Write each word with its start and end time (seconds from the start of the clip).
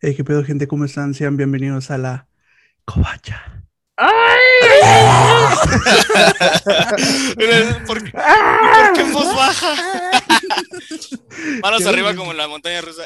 Hey, 0.00 0.14
qué 0.16 0.24
pedo, 0.24 0.42
gente, 0.44 0.66
¿cómo 0.66 0.84
están? 0.84 1.14
Sean 1.14 1.36
bienvenidos 1.36 1.90
a 1.90 1.98
la 1.98 2.28
Covacha. 2.84 3.64
¿Por, 7.86 8.02
qué, 8.02 8.10
¿Por 8.12 8.92
qué 8.94 9.02
voz 9.12 9.34
baja? 9.34 9.74
Manos 11.62 11.84
arriba 11.86 12.14
como 12.14 12.30
en 12.32 12.38
la 12.38 12.48
montaña 12.48 12.80
rusa. 12.80 13.02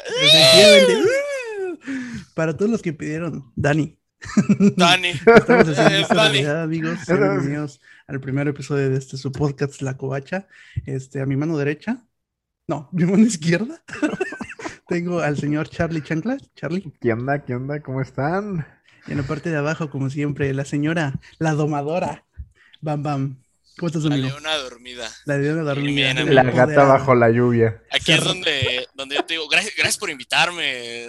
Para 2.33 2.55
todos 2.55 2.71
los 2.71 2.81
que 2.81 2.93
pidieron, 2.93 3.51
Dani. 3.55 3.97
Dani. 4.77 5.09
Estamos 5.35 5.67
haciendo 5.67 5.95
Eh, 5.95 6.01
esta 6.01 6.15
Dani. 6.15 6.29
realidad, 6.31 6.63
amigos. 6.63 6.99
Bienvenidos 7.07 7.81
al 8.07 8.21
primer 8.21 8.47
episodio 8.47 8.89
de 8.89 8.97
este 8.97 9.17
su 9.17 9.31
podcast, 9.33 9.81
La 9.81 9.97
Covacha. 9.97 10.47
Este, 10.85 11.19
a 11.21 11.25
mi 11.25 11.35
mano 11.35 11.57
derecha, 11.57 12.05
no, 12.67 12.87
mi 12.93 13.03
mano 13.05 13.25
izquierda, 13.25 13.83
tengo 14.87 15.19
al 15.19 15.37
señor 15.37 15.69
Charlie 15.69 16.01
Chancla. 16.01 16.37
Charlie. 16.55 16.91
¿Qué 17.01 17.13
onda? 17.13 17.43
¿Qué 17.43 17.55
onda? 17.55 17.81
¿Cómo 17.81 18.01
están? 18.01 18.67
Y 19.07 19.11
en 19.11 19.17
la 19.17 19.23
parte 19.23 19.49
de 19.49 19.57
abajo, 19.57 19.89
como 19.89 20.09
siempre, 20.09 20.53
la 20.53 20.65
señora, 20.65 21.13
la 21.39 21.53
domadora. 21.53 22.23
Bam, 22.81 23.03
bam. 23.03 23.37
¿Cómo 23.77 23.87
estás, 23.87 24.03
La 24.03 24.15
amigo? 24.15 24.29
leona 24.29 24.55
dormida. 24.55 25.09
La 25.25 25.37
leona 25.37 25.63
dormida. 25.63 26.13
Bien. 26.13 26.33
La 26.33 26.43
gata 26.43 26.85
bajo 26.85 27.13
la 27.13 27.29
lluvia. 27.29 27.81
Aquí 27.91 28.13
es 28.13 28.23
donde, 28.23 28.87
donde 28.93 29.15
yo 29.15 29.25
te 29.25 29.33
digo, 29.33 29.47
gracias, 29.49 29.73
gracias 29.75 29.97
por 29.97 30.09
invitarme. 30.09 31.07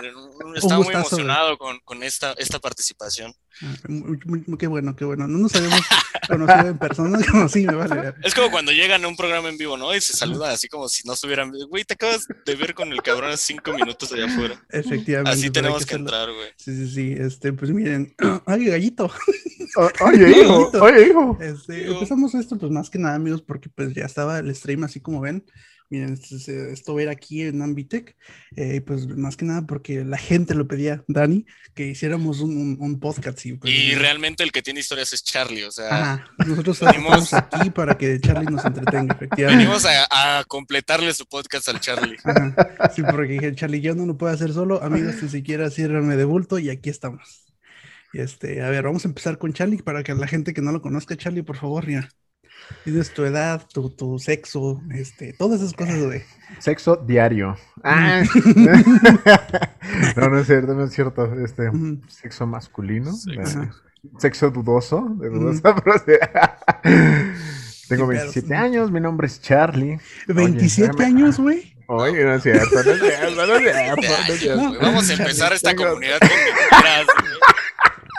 Estaba 0.59 0.83
muy 0.83 0.95
emocionado 0.95 1.59
con, 1.59 1.79
con 1.85 2.03
esta, 2.03 2.33
esta 2.33 2.59
participación. 2.59 3.33
Ah, 3.63 3.75
muy- 3.89 4.19
muy- 4.25 4.45
muy- 4.47 4.59
qué 4.59 4.67
bueno, 4.67 4.95
qué 4.97 5.05
bueno. 5.05 5.27
No 5.27 5.39
nos 5.39 5.55
habíamos 5.55 5.81
conocido 6.29 6.69
en 6.69 6.79
persona, 6.79 7.19
como 7.31 7.49
sí, 7.49 7.67
me 7.67 7.75
vale 7.75 7.95
ver. 7.95 8.15
Es 8.23 8.35
como 8.35 8.51
cuando 8.51 8.73
llegan 8.73 9.05
a 9.05 9.09
un 9.09 9.17
programa 9.17 9.49
en 9.49 9.57
vivo, 9.57 9.77
¿no? 9.77 9.95
Y 9.95 10.01
se 10.01 10.13
saludan 10.15 10.51
así 10.51 10.69
como 10.69 10.89
si 10.89 11.07
no 11.07 11.15
estuvieran. 11.15 11.53
Güey, 11.69 11.85
te 11.85 11.95
acabas 11.95 12.27
de 12.45 12.55
ver 12.55 12.75
con 12.75 12.93
el 12.93 13.03
cabrón 13.03 13.31
hace 13.31 13.47
cinco 13.55 13.73
minutos 13.73 14.13
allá 14.13 14.27
afuera. 14.27 14.63
Efectivamente. 14.71 15.31
Así 15.39 15.51
tenemos 15.51 15.87
que 15.87 15.95
entrar, 15.95 16.29
güey. 16.33 16.49
Sí, 16.57 16.75
sí, 16.77 16.95
sí. 16.95 17.15
Este, 17.19 17.53
pues 17.53 17.71
miren, 17.71 18.15
ay, 18.47 18.67
gallito. 18.67 19.11
Oye, 20.01 20.31
hijo, 20.41 20.59
Bonito. 20.59 20.83
oye, 20.83 21.09
hijo. 21.09 21.39
Este, 21.41 21.87
empezamos 21.89 22.35
esto, 22.35 22.57
pues 22.57 22.71
más 22.73 22.89
que 22.89 22.99
nada, 22.99 23.15
amigos, 23.17 23.43
porque 23.43 23.69
pues 23.69 23.93
ya 23.95 24.05
estaba 24.07 24.39
el 24.39 24.55
stream 24.55 24.85
así 24.85 25.01
como 25.01 25.21
ven. 25.21 25.45
Miren, 25.89 26.15
esto 26.21 26.95
va 26.95 27.01
a 27.01 27.03
ir 27.05 27.09
aquí 27.09 27.43
en 27.43 27.63
Ambitech, 27.63 28.17
eh, 28.57 28.81
pues 28.81 29.07
más 29.07 29.37
que 29.37 29.45
nada 29.45 29.67
porque 29.67 30.05
la 30.05 30.19
gente 30.19 30.55
lo 30.55 30.67
pedía, 30.67 31.05
Dani, 31.07 31.47
que 31.75 31.87
hiciéramos 31.87 32.41
un, 32.41 32.57
un- 32.57 32.77
un 32.81 32.99
podcast. 32.99 33.47
Y, 33.47 33.53
pues, 33.55 33.73
Y 33.73 33.93
eh, 33.93 33.99
realmente 33.99 34.43
el 34.43 34.51
que 34.51 34.63
tiene 34.63 34.81
historias 34.81 35.13
es 35.13 35.23
Charlie, 35.23 35.63
o 35.65 35.71
sea, 35.71 35.89
Ajá, 36.15 36.31
nosotros 36.45 36.81
venimos- 36.83 37.23
estamos 37.33 37.33
aquí 37.53 37.71
para 37.71 37.97
que 37.97 38.19
Charlie 38.21 38.51
nos 38.51 38.65
entretenga, 38.65 39.15
efectivamente. 39.15 39.63
venimos 39.65 39.85
a, 39.87 40.39
a 40.41 40.45
completarle 40.45 41.13
su 41.15 41.25
podcast 41.27 41.69
al 41.69 41.79
Charlie. 41.81 42.17
Ajá, 42.25 42.91
Sí, 42.95 43.03
porque 43.03 43.35
dije, 43.35 43.55
Charlie, 43.55 43.81
yo 43.81 43.95
no 43.95 44.07
lo 44.07 44.17
puedo 44.19 44.33
hacer 44.33 44.53
solo, 44.53 44.83
amigos, 44.83 45.23
ni 45.23 45.29
siquiera 45.29 45.71
ciérranme 45.71 46.17
de 46.17 46.25
bulto 46.25 46.59
y 46.59 46.71
aquí 46.71 46.91
estamos. 46.91 47.45
Este, 48.13 48.63
a 48.63 48.71
ver, 48.71 48.85
vamos 48.85 49.05
a 49.05 49.09
empezar 49.09 49.39
con 49.39 49.53
Charlie 49.53 49.83
para 49.83 50.03
que 50.03 50.15
la 50.15 50.27
gente 50.27 50.55
que 50.55 50.63
no 50.63 50.73
lo 50.73 50.81
conozca, 50.81 51.17
Charlie, 51.17 51.43
por 51.43 51.57
favor, 51.57 51.89
ya. 51.89 52.09
Tienes 52.85 53.13
tu 53.15 53.25
edad, 53.25 53.63
tu, 53.73 53.91
tu 53.91 54.19
sexo, 54.19 54.81
este, 54.93 55.33
todas 55.33 55.61
esas 55.61 55.73
cosas, 55.75 55.99
güey. 56.05 56.23
Sexo 56.59 56.97
diario. 56.97 57.57
Ah. 57.85 58.23
no, 60.17 60.29
no 60.29 60.39
es 60.39 60.47
cierto, 60.47 60.75
no 60.75 60.85
es 60.85 60.93
cierto. 60.93 61.33
Este, 61.45 61.71
sexo 62.09 62.47
masculino. 62.47 63.13
Sexo. 63.13 63.63
eh, 63.63 63.71
Sexo 64.19 64.51
dudoso. 64.51 65.09
De 65.19 65.29
dudosa 65.31 65.75
procedencia. 65.83 66.59
Tengo 66.83 67.03
Sí, 67.89 67.89
pero- 67.89 68.07
27 68.07 68.55
años, 68.55 68.91
mi 68.91 69.01
nombre 69.01 69.27
es 69.27 69.41
Charlie. 69.41 69.99
27 70.29 70.93
déjame- 70.93 71.05
años, 71.07 71.39
güey. 71.39 71.75
Oye, 71.89 72.25
no 72.25 72.35
es 72.35 72.43
cierto, 72.43 72.67
no 72.73 72.81
es 72.81 72.85
cierto, 73.01 73.47
no 73.47 73.55
es 73.55 73.63
cierto, 73.63 74.03
no 74.03 74.35
es 74.35 74.41
cierto. 74.41 74.63
No. 74.63 74.69
Güey, 74.71 74.81
Vamos 74.83 75.09
a 75.11 75.13
empezar 75.13 75.53
esta 75.53 75.71
Tengo- 75.71 75.89
comunidad 75.91 76.19
con 76.19 76.29
mentiras, 76.29 77.07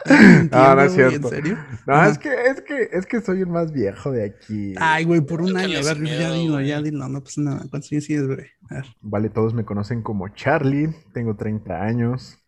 No, 0.51 0.75
no 0.75 0.81
es 0.81 0.93
güey, 0.95 1.09
cierto. 1.09 1.27
¿En 1.27 1.35
serio? 1.35 1.57
No, 1.85 1.93
Ajá. 1.93 2.09
es 2.09 2.17
que, 2.17 2.29
es 2.29 2.61
que, 2.61 2.89
es 2.91 3.05
que 3.05 3.21
soy 3.21 3.41
el 3.41 3.47
más 3.47 3.71
viejo 3.71 4.11
de 4.11 4.25
aquí. 4.25 4.73
Ay, 4.79 5.05
güey, 5.05 5.21
por 5.21 5.41
un 5.41 5.57
año. 5.57 5.79
A 5.79 5.81
ver, 5.81 6.03
ya 6.03 6.31
dilo, 6.31 6.61
ya 6.61 6.81
dilo. 6.81 7.07
No 7.07 7.23
pasa 7.23 7.41
nada. 7.41 7.65
¿Cuántos 7.69 7.91
años 7.91 8.05
tienes, 8.05 8.27
güey? 8.27 8.47
A 8.69 8.75
ver. 8.75 8.85
Vale, 9.01 9.29
todos 9.29 9.53
me 9.53 9.65
conocen 9.65 10.01
como 10.01 10.29
Charlie, 10.29 10.89
tengo 11.13 11.35
30 11.35 11.81
años 11.81 12.39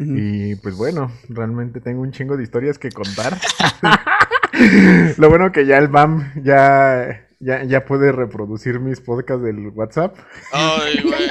y 0.00 0.54
pues 0.56 0.76
bueno, 0.76 1.10
realmente 1.28 1.80
tengo 1.80 2.02
un 2.02 2.12
chingo 2.12 2.36
de 2.36 2.44
historias 2.44 2.78
que 2.78 2.90
contar. 2.90 3.36
Lo 5.18 5.28
bueno 5.28 5.50
que 5.52 5.66
ya 5.66 5.78
el 5.78 5.88
BAM 5.88 6.32
ya, 6.42 7.26
ya, 7.40 7.64
ya 7.64 7.84
puede 7.84 8.12
reproducir 8.12 8.80
mis 8.80 9.00
podcasts 9.00 9.42
del 9.42 9.68
WhatsApp. 9.68 10.16
Ay, 10.52 11.02
güey. 11.02 11.28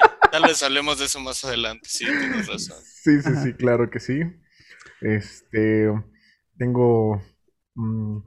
Tal 0.30 0.44
vez 0.44 0.62
hablemos 0.62 0.98
de 0.98 1.06
eso 1.06 1.20
más 1.20 1.44
adelante, 1.44 1.88
sí, 1.88 2.12
tienes 2.18 2.46
razón. 2.46 2.82
Sí, 3.02 3.22
sí, 3.22 3.30
Ajá. 3.30 3.42
sí, 3.42 3.54
claro 3.54 3.90
que 3.90 4.00
sí. 4.00 4.20
Este, 5.00 5.88
tengo 6.58 7.22
mm, 7.74 8.18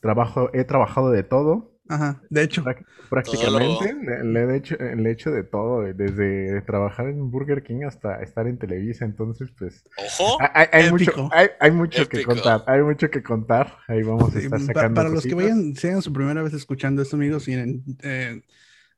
trabajo, 0.00 0.50
he 0.54 0.64
trabajado 0.64 1.10
de 1.10 1.22
todo. 1.24 1.72
Ajá, 1.88 2.22
de 2.30 2.42
hecho. 2.42 2.62
Prácticamente, 3.08 3.94
le, 3.94 4.22
le 4.24 4.54
he 4.54 4.56
hecho, 4.58 4.76
le 4.76 5.08
he 5.08 5.12
hecho 5.12 5.30
de 5.30 5.42
todo, 5.42 5.80
desde 5.82 6.60
trabajar 6.62 7.08
en 7.08 7.30
Burger 7.30 7.62
King 7.62 7.84
hasta 7.86 8.22
estar 8.22 8.46
en 8.46 8.58
Televisa, 8.58 9.06
entonces 9.06 9.50
pues 9.58 9.82
Ojo, 9.96 10.38
hay, 10.72 10.90
mucho, 10.90 11.12
hay, 11.30 11.48
hay 11.58 11.70
mucho 11.70 12.08
que 12.08 12.20
contar, 12.22 12.64
hay 12.66 12.82
mucho 12.82 13.10
que 13.10 13.22
contar, 13.22 13.78
ahí 13.88 14.02
vamos 14.02 14.34
a 14.36 14.38
estar 14.38 14.60
pa- 14.60 14.66
sacando 14.66 14.94
para 14.94 15.08
los 15.08 15.26
que 15.26 15.34
vayan, 15.34 15.74
sean 15.74 16.02
su 16.02 16.12
primera 16.12 16.42
vez 16.42 16.52
escuchando 16.54 17.02
esto, 17.02 17.16
amigos, 17.16 17.48
y 17.48 17.54
en, 17.54 17.84
eh, 18.02 18.42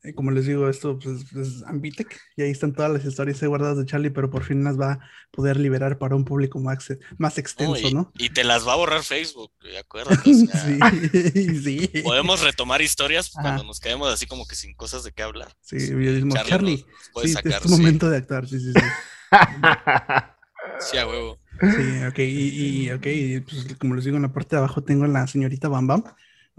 eh, 0.03 0.15
como 0.15 0.31
les 0.31 0.47
digo, 0.47 0.69
esto 0.69 0.99
pues, 0.99 1.33
es 1.35 1.63
Ambitec, 1.65 2.19
y 2.37 2.43
ahí 2.43 2.51
están 2.51 2.73
todas 2.73 2.91
las 2.91 3.05
historias 3.05 3.43
guardadas 3.43 3.77
de 3.77 3.85
Charlie, 3.85 4.11
pero 4.11 4.31
por 4.31 4.45
fin 4.45 4.65
las 4.65 4.81
va 4.81 4.93
a 4.93 5.01
poder 5.31 5.59
liberar 5.59 5.99
para 5.99 6.17
un 6.17 6.25
público 6.25 6.59
más, 6.59 6.89
más 7.19 7.37
extenso, 7.39 7.83
no, 7.83 7.89
y, 7.89 7.93
¿no? 7.95 8.13
y 8.17 8.31
te 8.31 8.45
las 8.45 8.67
va 8.67 8.73
a 8.73 8.77
borrar 8.77 9.03
Facebook, 9.03 9.53
güey, 9.61 9.77
acuérdate. 9.77 10.31
o 10.31 10.35
sea, 10.47 10.91
Sí, 11.33 11.61
sí. 11.63 12.03
Podemos 12.03 12.41
retomar 12.43 12.81
historias 12.81 13.31
Ajá. 13.35 13.43
cuando 13.43 13.65
nos 13.65 13.79
quedemos 13.81 14.13
así 14.13 14.27
como 14.27 14.47
que 14.47 14.55
sin 14.57 14.75
cosas 14.75 15.05
de 15.05 15.13
qué 15.13 15.23
hablar. 15.23 15.53
Sí, 15.61 15.91
yo 15.91 15.97
mismo, 15.97 16.35
Charlie 16.35 16.85
sí, 17.23 17.29
sacar, 17.29 17.53
es 17.53 17.61
tu 17.61 17.69
sí. 17.69 17.75
momento 17.77 18.09
de 18.09 18.17
actuar, 18.17 18.49
sí, 18.49 18.59
sí, 18.59 18.73
sí. 18.73 18.81
Sí, 20.81 20.97
a 20.97 21.07
huevo. 21.07 21.39
Sí, 21.61 22.05
ok, 22.09 22.19
y, 22.21 22.85
y, 22.87 22.91
ok, 22.91 23.07
y, 23.07 23.41
pues, 23.41 23.77
como 23.79 23.95
les 23.95 24.05
digo, 24.05 24.17
en 24.17 24.23
la 24.23 24.33
parte 24.33 24.57
de 24.57 24.61
abajo 24.61 24.83
tengo 24.83 25.05
a 25.05 25.09
la 25.09 25.27
señorita 25.27 25.69
Bam 25.69 25.87
Bam. 25.87 26.05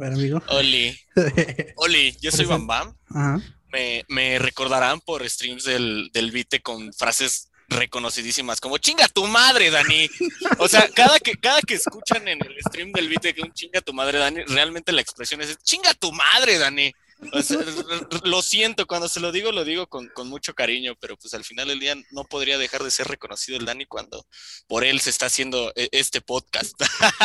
A 0.01 0.06
ver, 0.06 0.13
amigo. 0.13 0.41
Oli, 0.47 1.00
Oli, 1.75 2.17
yo 2.19 2.31
soy 2.31 2.45
Bam. 2.45 2.66
Bam. 2.66 2.97
Ajá. 3.09 3.39
Me, 3.72 4.03
me 4.09 4.39
recordarán 4.39 5.00
por 5.00 5.28
streams 5.29 5.63
del, 5.63 6.09
del 6.12 6.31
Vite 6.31 6.62
con 6.62 6.91
frases 6.91 7.51
reconocidísimas 7.69 8.59
como 8.59 8.79
chinga 8.79 9.07
tu 9.07 9.25
madre, 9.28 9.69
Dani. 9.69 10.09
O 10.57 10.67
sea, 10.67 10.90
cada 10.90 11.19
que, 11.19 11.35
cada 11.35 11.61
que 11.61 11.75
escuchan 11.75 12.28
en 12.28 12.40
el 12.44 12.57
stream 12.67 12.91
del 12.91 13.09
Vite 13.09 13.34
que 13.35 13.44
un 13.44 13.53
chinga 13.53 13.79
tu 13.81 13.94
madre, 13.94 14.17
Dani, 14.17 14.41
realmente 14.47 14.91
la 14.91 15.01
expresión 15.01 15.40
es 15.41 15.56
chinga 15.59 15.94
tu 15.94 16.11
madre, 16.11 16.57
Dani. 16.57 16.91
O 17.33 17.41
sea, 17.41 17.57
lo 18.23 18.41
siento, 18.41 18.87
cuando 18.87 19.07
se 19.07 19.19
lo 19.19 19.31
digo, 19.31 19.51
lo 19.51 19.63
digo 19.63 19.87
con, 19.87 20.07
con 20.09 20.27
mucho 20.27 20.53
cariño, 20.53 20.95
pero 20.99 21.17
pues 21.17 21.33
al 21.33 21.43
final 21.43 21.67
del 21.67 21.79
día 21.79 21.95
no 22.11 22.23
podría 22.23 22.57
dejar 22.57 22.83
de 22.83 22.91
ser 22.91 23.07
reconocido 23.07 23.57
el 23.57 23.65
Dani 23.65 23.85
cuando 23.85 24.25
por 24.67 24.83
él 24.83 24.99
se 24.99 25.11
está 25.11 25.27
haciendo 25.27 25.71
e- 25.75 25.89
este 25.91 26.21
podcast. 26.21 26.73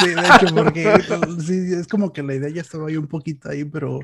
Sí, 0.01 0.09
de 0.09 0.21
hecho, 0.21 0.55
porque 0.55 0.85
sí, 1.47 1.75
es 1.81 1.87
como 1.89 2.13
que 2.13 2.23
la 2.23 2.35
idea 2.35 2.51
ya 2.51 2.63
estaba 2.63 2.89
ahí 2.89 2.97
un 2.97 3.09
poquito 3.09 3.49
ahí, 3.49 3.65
pero 3.65 4.01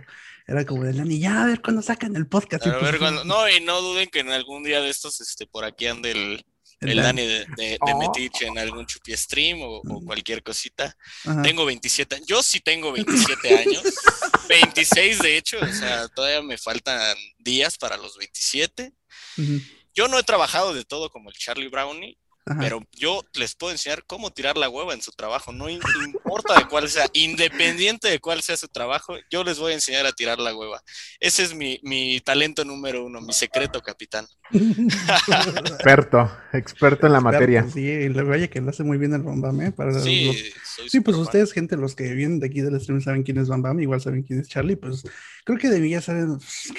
era 0.47 0.65
como 0.65 0.85
de 0.85 0.95
Lani, 0.95 1.19
ya 1.19 1.43
a 1.43 1.47
ver 1.47 1.61
cuándo 1.61 1.83
sacan 1.83 2.17
el 2.17 2.27
podcast. 2.27 2.67
A 2.67 2.73
pues, 2.79 2.83
ver, 2.83 2.95
sí, 2.95 2.99
cuando- 2.99 3.25
no, 3.25 3.49
y 3.49 3.61
no 3.61 3.81
duden 3.81 4.09
que 4.09 4.21
en 4.21 4.31
algún 4.31 4.65
día 4.65 4.81
de 4.81 4.89
estos, 4.91 5.21
este, 5.21 5.47
por 5.47 5.65
aquí 5.65 5.87
ande 5.87 6.13
el, 6.13 6.45
el 6.83 6.91
el 6.99 7.05
Dani 7.05 7.23
de, 7.27 7.39
de, 7.47 7.47
de 7.57 7.79
Oh. 7.81 7.99
Metiche 7.99 8.47
en 8.47 8.59
algún 8.59 8.87
chupi 8.87 9.17
stream 9.17 9.63
o, 9.63 9.77
o 9.79 10.01
cualquier 10.05 10.43
cosita. 10.43 10.97
Ajá. 11.25 11.43
Tengo 11.43 11.65
27, 11.65 12.17
años. 12.17 12.27
yo 12.27 12.43
sí 12.43 12.61
tengo 12.61 12.93
27 12.93 13.59
años, 13.59 13.83
26 14.49 15.19
de 15.21 15.37
hecho, 15.37 15.59
o 15.61 15.73
sea, 15.73 16.09
todavía 16.09 16.43
me 16.43 16.59
faltan 16.59 17.17
días 17.39 17.79
para 17.79 17.97
los 17.97 18.17
27. 18.17 18.93
Ujú, 19.39 19.61
Yo 19.95 20.09
no 20.09 20.19
he 20.19 20.23
trabajado 20.23 20.75
de 20.75 20.85
todo 20.85 21.11
como 21.11 21.31
el 21.31 21.37
Charlie 21.37 21.69
Brownie, 21.69 22.19
ajá. 22.47 22.61
pero 22.61 22.83
yo 22.93 23.23
les 23.35 23.55
puedo 23.55 23.73
enseñar 23.73 24.05
cómo 24.07 24.31
tirar 24.31 24.57
la 24.57 24.69
hueva 24.69 24.95
en 24.95 25.03
su 25.03 25.13
trabajo, 25.13 25.53
no 25.53 25.69
importa 25.69 26.59
de 26.59 26.67
cuál 26.69 26.89
sea, 26.89 27.07
independiente 27.13 28.09
de 28.09 28.19
cuál 28.21 28.43
sea 28.43 28.57
su 28.57 28.69
trabajo, 28.69 29.15
yo 29.31 29.45
les 29.45 29.59
voy 29.59 29.73
a 29.73 29.75
enseñar 29.77 30.07
a 30.07 30.13
tirar 30.13 30.39
la 30.39 30.55
hueva. 30.57 30.83
Ese 31.21 31.43
es 31.45 31.55
mi, 31.55 31.79
mi 31.83 32.21
talento 32.21 32.65
número 32.65 33.05
uno, 33.05 33.21
mi 33.21 33.33
secreto, 33.33 33.81
capitán. 33.81 34.27
experto, 34.51 36.31
experto 36.53 37.07
en 37.07 37.13
la 37.13 37.21
materia. 37.21 37.67
Sí, 37.69 37.81
y 37.81 38.09
le- 38.09 38.23
vaya 38.23 38.49
que 38.49 38.61
lo 38.61 38.71
hace 38.71 38.83
muy 38.85 38.99
bien 38.99 39.13
el 39.15 39.23
Bam 39.23 39.41
Bam, 39.41 39.61
¿eh? 39.63 39.73
Para 39.73 39.99
Sí, 40.01 40.27
los- 40.27 40.91
Sí, 40.91 41.01
pues 41.01 41.17
ustedes, 41.17 41.53
gente, 41.53 41.77
los 41.77 41.95
que 41.95 42.13
vienen 42.15 42.41
de 42.41 42.47
aquí 42.47 42.61
del 42.61 42.81
stream 42.81 43.01
saben 43.01 43.23
quién 43.23 43.39
es 43.39 43.49
Bam 43.49 43.63
Bam, 43.63 43.81
igual 43.81 44.01
saben 44.01 44.23
quién 44.23 44.41
es 44.41 44.49
Charlie, 44.49 44.77
pues 44.77 45.03
creo 45.45 45.59
que 45.59 45.69
de 45.69 45.81
mí 45.81 45.91
ya 45.91 46.01
saben, 46.01 46.37
pues, 46.39 46.73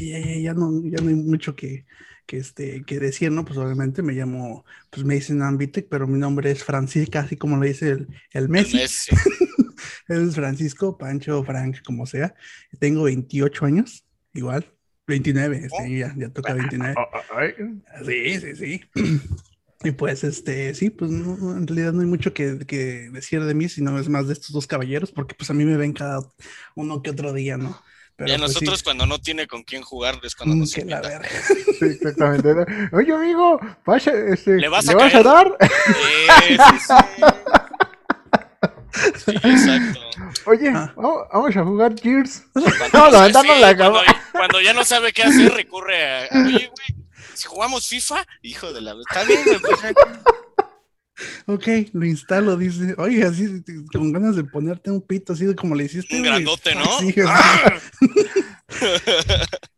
ya, 0.00 0.18
ya- 0.18 0.38
ya 0.40 0.54
no, 0.54 0.70
ya 0.84 1.02
no 1.02 1.08
hay 1.08 1.14
mucho 1.14 1.54
que, 1.56 1.84
que, 2.26 2.38
este, 2.38 2.82
que 2.84 2.98
decir, 2.98 3.30
¿no? 3.30 3.44
Pues 3.44 3.58
obviamente 3.58 4.02
me 4.02 4.12
llamo, 4.12 4.64
pues 4.90 5.04
me 5.04 5.14
dicen 5.14 5.42
Ambitec, 5.42 5.88
pero 5.88 6.06
mi 6.06 6.18
nombre 6.18 6.50
es 6.50 6.64
Francisca, 6.64 7.20
así 7.20 7.36
como 7.36 7.56
lo 7.56 7.64
dice 7.64 7.90
el, 7.90 8.08
el 8.32 8.44
El 8.44 8.48
Messi. 8.48 8.76
Messi. 8.76 9.14
es 10.08 10.34
Francisco, 10.34 10.96
Pancho, 10.98 11.42
Frank, 11.44 11.78
como 11.84 12.06
sea. 12.06 12.34
Tengo 12.78 13.04
28 13.04 13.64
años, 13.64 14.04
igual. 14.32 14.70
29, 15.06 15.68
sí, 15.68 15.98
ya, 15.98 16.14
ya 16.16 16.30
toca 16.30 16.54
29. 16.54 16.94
Oh, 16.96 17.02
oh, 17.02 17.38
ay. 17.38 17.52
Sí, 18.04 18.40
sí, 18.40 18.56
sí. 18.56 18.80
Y 19.84 19.90
pues, 19.90 20.24
este, 20.24 20.74
sí, 20.74 20.88
pues 20.88 21.10
no, 21.10 21.36
no, 21.36 21.58
en 21.58 21.66
realidad 21.66 21.92
no 21.92 22.00
hay 22.00 22.06
mucho 22.06 22.32
que, 22.32 22.60
que 22.60 23.10
decir 23.12 23.44
de 23.44 23.52
mí, 23.52 23.68
sino 23.68 23.98
es 23.98 24.08
más 24.08 24.26
de 24.26 24.32
estos 24.32 24.52
dos 24.52 24.66
caballeros, 24.66 25.12
porque 25.12 25.34
pues 25.34 25.50
a 25.50 25.52
mí 25.52 25.62
me 25.66 25.76
ven 25.76 25.92
cada 25.92 26.20
uno 26.74 27.02
que 27.02 27.10
otro 27.10 27.34
día, 27.34 27.58
¿no? 27.58 27.78
Pero 28.16 28.30
y 28.30 28.32
a 28.34 28.38
pues, 28.38 28.52
sí, 28.52 28.54
nosotros 28.54 28.82
cuando 28.82 29.06
no 29.06 29.18
tiene 29.18 29.46
con 29.46 29.62
quién 29.64 29.82
jugar 29.82 30.20
es 30.22 30.34
cuando 30.36 30.54
mm, 30.54 30.58
nos 30.60 30.76
la 30.76 30.80
invita. 30.82 31.00
verga. 31.00 31.28
Sí, 31.78 31.84
exactamente. 31.86 32.48
Oye, 32.92 33.12
amigo, 33.12 33.60
vaya, 33.84 34.12
este, 34.28 34.56
¿Le 34.56 34.68
vas 34.68 34.88
a 34.88 34.92
a 34.92 34.96
caer? 34.96 35.24
dar? 35.24 35.56
Sí, 35.60 36.56
sí, 36.56 36.78
sí. 36.86 37.24
Sí, 39.26 39.32
exacto. 39.32 40.00
Oye, 40.46 40.68
Ah. 40.72 40.92
vamos, 40.96 41.22
vamos 41.32 41.56
a 41.56 41.64
jugar 41.64 41.94
Gears. 42.00 42.44
Cuando, 42.52 42.70
No, 43.10 43.28
no 43.28 43.40
sí, 43.42 43.48
la 43.60 43.76
cuando, 43.76 44.00
cuando 44.32 44.60
ya 44.60 44.72
no 44.72 44.84
sabe 44.84 45.12
qué 45.12 45.24
hacer, 45.24 45.52
recurre 45.52 46.28
a. 46.28 46.28
Oye, 46.46 46.70
güey, 46.70 47.04
si 47.34 47.46
jugamos 47.48 47.88
FIFA, 47.88 48.24
hijo 48.42 48.72
de 48.72 48.80
la. 48.80 48.92
Está 48.92 49.24
bien, 49.24 49.40
pues, 49.60 49.80
Ok, 51.46 51.66
lo 51.92 52.04
instalo, 52.06 52.56
dice. 52.56 52.94
Oye, 52.98 53.24
así 53.24 53.62
con 53.92 54.12
ganas 54.12 54.34
de 54.36 54.44
ponerte 54.44 54.90
un 54.90 55.00
pito, 55.00 55.32
así 55.32 55.44
de 55.44 55.54
como 55.54 55.74
le 55.74 55.84
hiciste. 55.84 56.16
Un 56.16 56.22
grandote, 56.22 56.74
¿no? 56.74 56.84
Sí, 56.98 57.14
¡Ah! 57.26 57.73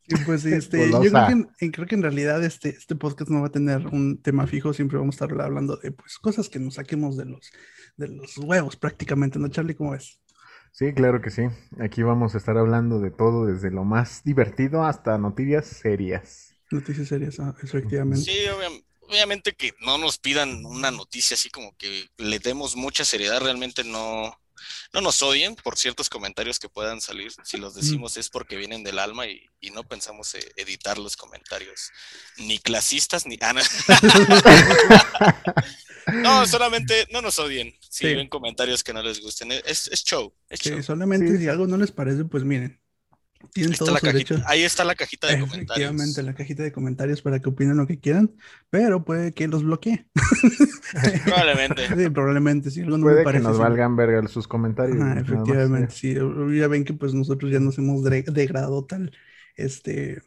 Y 0.09 0.17
pues 0.25 0.45
este, 0.45 0.91
yo 0.91 1.01
creo 1.01 1.27
que, 1.27 1.65
en, 1.65 1.73
creo 1.73 1.87
que 1.87 1.95
en 1.97 2.03
realidad 2.03 2.45
este, 2.45 2.69
este 2.69 2.95
podcast 2.95 3.29
no 3.31 3.41
va 3.41 3.49
a 3.49 3.53
tener 3.53 3.87
un 3.89 4.23
tema 4.23 4.47
fijo, 4.47 4.73
siempre 4.73 4.99
vamos 4.99 5.21
a 5.21 5.25
estar 5.25 5.41
hablando 5.41 5.77
de 5.77 5.91
pues 5.91 6.19
cosas 6.19 6.49
que 6.49 6.61
nos 6.61 6.75
saquemos 6.75 7.17
de 7.17 7.25
los, 7.25 7.51
de 7.97 8.09
los 8.09 8.39
huevos 8.39 8.77
prácticamente, 8.77 9.39
¿no, 9.39 9.49
Charlie? 9.49 9.75
¿Cómo 9.75 9.91
ves? 9.93 10.21
Sí, 10.71 10.93
claro 10.93 11.21
que 11.21 11.31
sí. 11.31 11.43
Aquí 11.81 12.03
vamos 12.03 12.35
a 12.35 12.39
estar 12.39 12.57
hablando 12.57 13.01
de 13.01 13.11
todo, 13.11 13.47
desde 13.47 13.71
lo 13.71 13.85
más 13.85 14.23
divertido 14.25 14.85
hasta 14.85 15.19
noticias 15.19 15.67
serias. 15.67 16.55
Noticias 16.71 17.09
serias, 17.09 17.41
ah, 17.41 17.55
efectivamente. 17.63 18.25
Sí, 18.31 18.39
obvia- 18.55 18.85
obviamente 19.09 19.55
que 19.55 19.73
no 19.81 19.99
nos 19.99 20.19
pidan 20.19 20.65
una 20.67 20.91
noticia 20.91 21.35
así 21.35 21.49
como 21.51 21.75
que 21.77 22.05
le 22.19 22.39
demos 22.39 22.77
mucha 22.77 23.05
seriedad, 23.05 23.41
realmente 23.41 23.85
no, 23.85 24.39
no 24.93 25.01
nos 25.01 25.21
odien 25.23 25.55
por 25.57 25.77
ciertos 25.79 26.09
comentarios 26.09 26.59
que 26.59 26.69
puedan 26.69 27.01
salir. 27.01 27.33
Si 27.45 27.57
los 27.57 27.75
decimos 27.75 28.17
es 28.17 28.29
porque 28.31 28.57
vienen 28.57 28.83
del 28.85 28.99
alma 28.99 29.27
y, 29.27 29.43
y 29.61 29.71
no 29.71 29.83
pensamos 29.85 30.35
eh, 30.35 30.53
editar 30.57 30.99
los 30.99 31.17
comentarios, 31.17 31.91
ni 32.39 32.59
clasistas 32.59 33.27
ni... 33.27 33.39
Ah, 33.41 33.53
no. 33.53 33.61
No, 36.23 36.47
solamente 36.47 37.07
no 37.11 37.21
nos 37.21 37.37
odien 37.41 37.75
si 37.81 38.07
Sí. 38.07 38.15
ven 38.15 38.29
comentarios 38.29 38.85
que 38.85 38.93
no 38.93 39.03
les 39.03 39.21
gusten. 39.21 39.51
Es, 39.51 39.89
es 39.89 40.05
show, 40.05 40.33
es 40.49 40.61
show. 40.61 40.81
solamente 40.83 41.33
Sí. 41.33 41.39
si 41.39 41.49
algo 41.49 41.67
no 41.67 41.77
les 41.77 41.91
parece, 41.91 42.25
pues 42.25 42.45
miren, 42.45 42.81
tienen 43.53 43.73
Ahí 43.73 43.75
está, 43.75 43.85
todo 43.85 43.93
la 43.93 44.01
cajita, 44.01 44.35
derecho. 44.35 44.43
ahí 44.45 44.63
está 44.63 44.85
la 44.85 44.95
cajita 44.95 45.29
de 45.29 45.35
Efectivamente, 45.35 45.47
comentarios. 45.47 46.23
la 46.23 46.35
cajita 46.35 46.63
de 46.63 46.73
comentarios 46.73 47.23
para 47.23 47.41
que 47.41 47.49
opinen 47.49 47.77
lo 47.77 47.87
que 47.87 47.99
quieran, 48.01 48.35
pero 48.71 49.05
puede 49.05 49.35
que 49.35 49.49
los 49.49 49.65
bloquee. 49.65 50.07
Probablemente. 51.25 51.89
Sí, 51.95 52.11
probablemente, 52.11 52.71
algo 52.83 52.99
no 52.99 53.07
me 53.09 53.17
Puede 53.17 53.27
que 53.29 53.39
parece. 53.39 53.41
nos 53.41 53.57
sí. 53.57 53.59
valgan 53.59 53.97
verga 53.97 54.27
sus 54.29 54.49
comentarios. 54.49 54.99
Más, 54.99 55.17
efectivamente, 55.17 55.93
eh. 55.93 55.97
sí. 55.97 56.15
Ya 56.59 56.69
ven 56.69 56.85
que 56.85 56.95
pues 56.95 57.15
nosotros 57.15 57.51
ya 57.53 57.61
nos 57.61 57.79
hemos 57.79 58.03
degradado 58.05 58.85
tal, 58.87 59.13
este, 59.57 60.23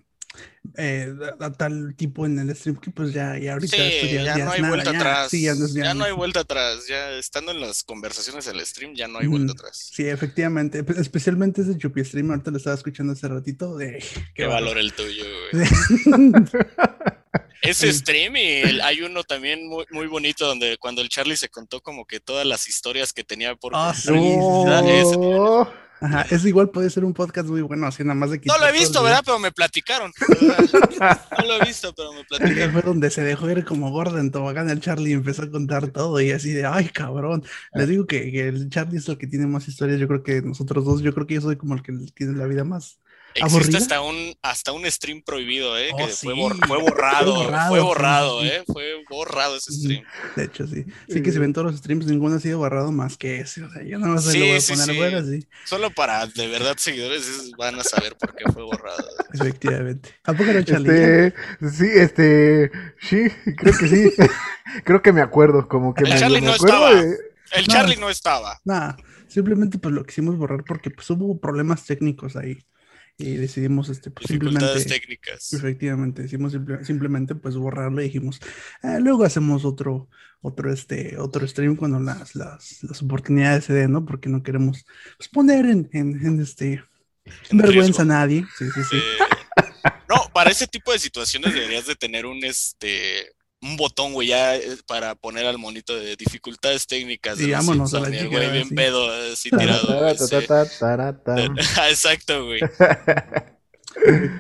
eh, 0.78 1.14
a, 1.40 1.46
a 1.46 1.52
tal 1.54 1.96
tipo 1.96 2.26
en 2.26 2.38
el 2.40 2.56
stream 2.56 2.78
que 2.78 2.92
pues 2.92 3.14
ya, 3.14 3.38
ya 3.38 3.54
ahorita 3.54 3.76
Sí, 3.78 4.10
ya, 4.14 4.24
ya, 4.24 4.38
ya 4.38 4.46
no 4.46 4.52
hay 4.52 4.62
nada, 4.62 4.74
vuelta 4.74 4.90
atrás. 4.92 5.30
sí, 5.32 5.42
ya 5.44 5.56
no 5.56 5.68
ya 5.68 5.94
no 5.94 6.00
no- 6.00 6.06
hay 6.06 6.12
vuelta 6.14 6.40
atrás. 6.42 6.86
Ya 6.88 7.12
estando 7.12 7.52
en 7.52 7.62
las 7.62 7.84
conversaciones 7.84 8.46
del 8.46 8.66
stream, 8.66 8.94
ya 8.96 9.08
no 9.08 9.20
hay 9.20 9.28
vuelta 9.28 9.54
atrás. 9.54 9.90
Sí, 9.94 10.08
efectivamente, 10.08 10.84
especialmente 10.98 11.62
ese 11.62 11.78
Chupi 11.78 12.04
Stream, 12.06 12.30
ahorita 12.32 12.52
lo 12.52 12.58
estaba 12.58 12.76
escuchando 12.76 13.14
hace 13.14 13.28
ratito, 13.28 13.78
de 13.78 14.04
Qué 14.36 14.46
valor 14.46 14.78
el 14.78 14.94
tuyo, 14.94 15.24
güey. 15.52 15.66
Ese 17.62 17.92
Sí. 17.92 18.00
stream 18.00 18.38
y 18.38 18.48
el- 18.62 18.82
hay 18.82 19.02
uno 19.02 19.24
también 19.26 19.68
muy, 19.68 19.86
muy 19.92 20.08
bonito 20.08 20.46
donde 20.48 20.78
cuando 20.78 21.02
el 21.02 21.10
Charlie 21.10 21.36
se 21.36 21.50
contó 21.50 21.82
como 21.82 22.06
que 22.08 22.22
todas 22.22 22.46
las 22.46 22.68
historias 22.70 23.12
que 23.12 23.26
tenía 23.26 23.54
por 23.56 23.74
sí, 23.74 23.78
Ah, 23.80 23.94
ese- 24.86 25.16
Oh, 25.18 25.70
Ajá, 26.02 26.26
es 26.30 26.46
igual 26.46 26.70
puede 26.70 26.90
ser 26.90 27.04
un 27.04 27.14
podcast 27.14 27.50
muy 27.50 27.62
bueno, 27.62 27.88
así 27.88 28.04
nada 28.04 28.16
más 28.16 28.32
de 28.32 28.40
que 28.40 28.48
No 28.48 28.58
lo 28.58 28.68
he 28.68 28.72
visto, 28.72 29.04
¿verdad? 29.04 29.22
Pero 29.26 29.40
me 29.40 29.52
platicaron. 29.52 30.12
No 31.00 31.46
lo 31.46 31.56
he 31.56 31.66
visto, 31.66 31.94
pero 31.96 32.12
me 32.12 32.26
platicaron. 32.26 32.74
fue 32.74 32.82
donde 32.82 33.10
se 33.10 33.24
dejó 33.24 33.50
ir 33.50 33.64
como 33.64 33.90
gorda 33.90 34.20
en 34.20 34.32
tobogán 34.32 34.70
el 34.70 34.82
Charlie 34.82 35.12
y 35.12 35.14
empezó 35.14 35.44
a 35.44 35.50
contar 35.50 35.88
todo 35.88 36.20
y 36.20 36.32
así 36.32 36.52
de, 36.52 36.66
ay, 36.66 36.90
cabrón. 36.90 37.46
Les 37.74 37.88
digo 37.88 38.06
que, 38.06 38.32
que 38.32 38.50
el 38.50 38.70
Charlie 38.70 38.98
es 38.98 39.08
el 39.08 39.18
que 39.18 39.28
tiene 39.28 39.48
más 39.48 39.68
historias, 39.68 40.00
yo 40.00 40.08
creo 40.08 40.24
que 40.24 40.42
nosotros 40.42 40.84
dos, 40.84 41.02
yo 41.02 41.14
creo 41.14 41.26
que 41.26 41.36
yo 41.36 41.42
soy 41.42 41.56
como 41.56 41.76
el 41.76 41.82
que 41.82 41.94
tiene 42.14 42.38
la 42.38 42.46
vida 42.46 42.64
más... 42.64 43.00
Existe 43.36 43.58
¿Aburrida? 43.58 43.78
hasta 43.78 44.02
un, 44.02 44.36
hasta 44.42 44.72
un 44.72 44.90
stream 44.92 45.22
prohibido, 45.22 45.78
¿eh? 45.78 45.90
Oh, 45.94 45.98
que 45.98 46.08
fue, 46.08 46.34
sí. 46.34 46.40
bor- 46.40 46.68
fue 46.68 46.78
borrado, 46.82 47.36
Fue 47.36 47.44
borrado, 47.46 47.70
fue 47.70 47.80
sí, 47.80 47.86
borrado, 47.86 48.42
sí, 48.42 48.48
sí. 48.48 48.54
¿eh? 48.54 48.64
Fue 48.66 49.04
borrado 49.10 49.56
ese 49.56 49.72
stream. 49.74 50.04
De 50.36 50.44
hecho, 50.46 50.68
sí. 50.68 50.86
Sí 51.08 51.22
que 51.22 51.32
si 51.32 51.38
ven 51.38 51.54
todos 51.54 51.72
los 51.72 51.78
streams, 51.80 52.08
ninguno 52.08 52.36
ha 52.36 52.40
sido 52.40 52.58
borrado 52.58 52.92
más 52.92 53.18
que 53.18 53.40
ese. 53.42 53.64
O 53.64 53.70
sea, 53.72 53.84
yo 53.84 54.00
más 54.00 54.24
se 54.26 54.32
Sí, 54.32 54.40
lo 54.40 54.46
voy 54.48 54.56
a 54.56 54.62
sí, 54.62 54.72
poner 54.74 54.88
sí. 54.90 54.98
fuera, 54.98 55.24
sí. 55.24 55.48
Solo 55.66 55.92
para 55.92 56.26
de 56.28 56.48
verdad 56.48 56.76
seguidores 56.78 57.28
es- 57.28 57.52
van 57.52 57.80
a 57.80 57.84
saber 57.84 58.16
por 58.18 58.36
qué 58.36 58.52
fue 58.52 58.64
borrado. 58.64 59.08
Efectivamente. 59.34 60.10
¿A 60.24 60.34
poco 60.34 60.52
no, 60.52 60.62
Charlie? 60.64 60.90
Este, 60.90 61.34
sí, 61.72 61.88
este, 61.96 62.72
sí, 63.00 63.28
creo 63.58 63.78
que 63.78 63.88
sí. 63.88 64.12
creo 64.84 65.02
que 65.02 65.14
me 65.14 65.22
acuerdo, 65.22 65.68
como 65.68 65.94
que 65.94 66.04
El 66.04 66.18
Charlie 66.18 66.42
me 66.42 66.48
no 66.48 66.54
acuerdo 66.54 66.90
estaba. 66.90 67.02
de- 67.04 67.18
El 67.52 67.68
No. 67.68 67.74
Charlie 67.74 67.96
no 67.98 68.10
estaba. 68.10 68.60
Nada, 68.66 68.98
simplemente 69.28 69.78
pues 69.80 69.94
lo 69.94 70.04
quisimos 70.04 70.38
borrar 70.38 70.64
porque 70.64 70.90
pues 70.92 71.10
hubo 71.12 71.40
problemas 71.40 71.86
técnicos 71.86 72.36
ahí 72.36 72.58
y 73.20 73.36
decidimos 73.36 73.90
este 73.90 74.10
pues, 74.12 74.28
Dificultades 74.28 74.82
simplemente 74.84 75.00
técnicas. 75.08 75.54
efectivamente 75.54 76.22
decidimos 76.24 76.54
simple- 76.54 76.84
simplemente 76.86 77.36
pues 77.36 77.56
borrarlo 77.56 78.02
y 78.02 78.06
dijimos 78.06 78.40
"Ah, 78.82 78.98
luego 79.00 79.26
hacemos 79.26 79.66
otro 79.66 80.10
otro 80.42 80.72
este 80.72 81.18
otro 81.18 81.46
stream 81.46 81.76
cuando 81.76 82.00
las, 82.00 82.34
las, 82.36 82.82
las 82.84 83.02
oportunidades 83.02 83.66
se 83.66 83.74
den 83.74 83.92
no 83.92 84.06
porque 84.06 84.30
no 84.30 84.42
queremos 84.42 84.86
pues, 85.18 85.28
poner 85.30 85.66
en, 85.66 85.90
en, 85.92 86.26
en, 86.26 86.40
este 86.40 86.82
En 87.52 87.58
vergüenza 87.58 88.02
a 88.04 88.06
nadie 88.06 88.46
sí 88.58 88.66
sí 88.74 88.82
sí. 88.90 88.96
Eh, 88.98 89.62
no, 90.10 90.16
para 90.34 90.50
ese 90.50 90.66
tipo 90.68 90.92
de 90.92 91.00
situaciones 91.00 91.54
deberías 91.54 91.86
de 91.86 91.96
tener 91.96 92.26
un 92.26 92.44
este 92.44 93.34
un 93.62 93.76
botón, 93.78 94.14
güey, 94.14 94.30
ya 94.30 94.56
eh, 94.56 94.78
para 94.88 95.16
poner 95.16 95.46
al 95.46 95.58
monito 95.58 95.96
de 95.96 96.16
dificultades 96.16 96.88
técnicas. 96.88 97.38
de 97.38 97.46
Sí, 97.46 97.50
los 97.50 97.60
vámonos 97.60 97.94
a 97.94 98.00
la 98.00 98.10
güey 98.10 98.52
bien 98.52 98.68
sí. 98.70 98.76
pedo, 98.76 99.12
así 99.32 99.50
tirado. 99.50 100.08
Exacto, 101.90 102.46
güey. 102.46 102.62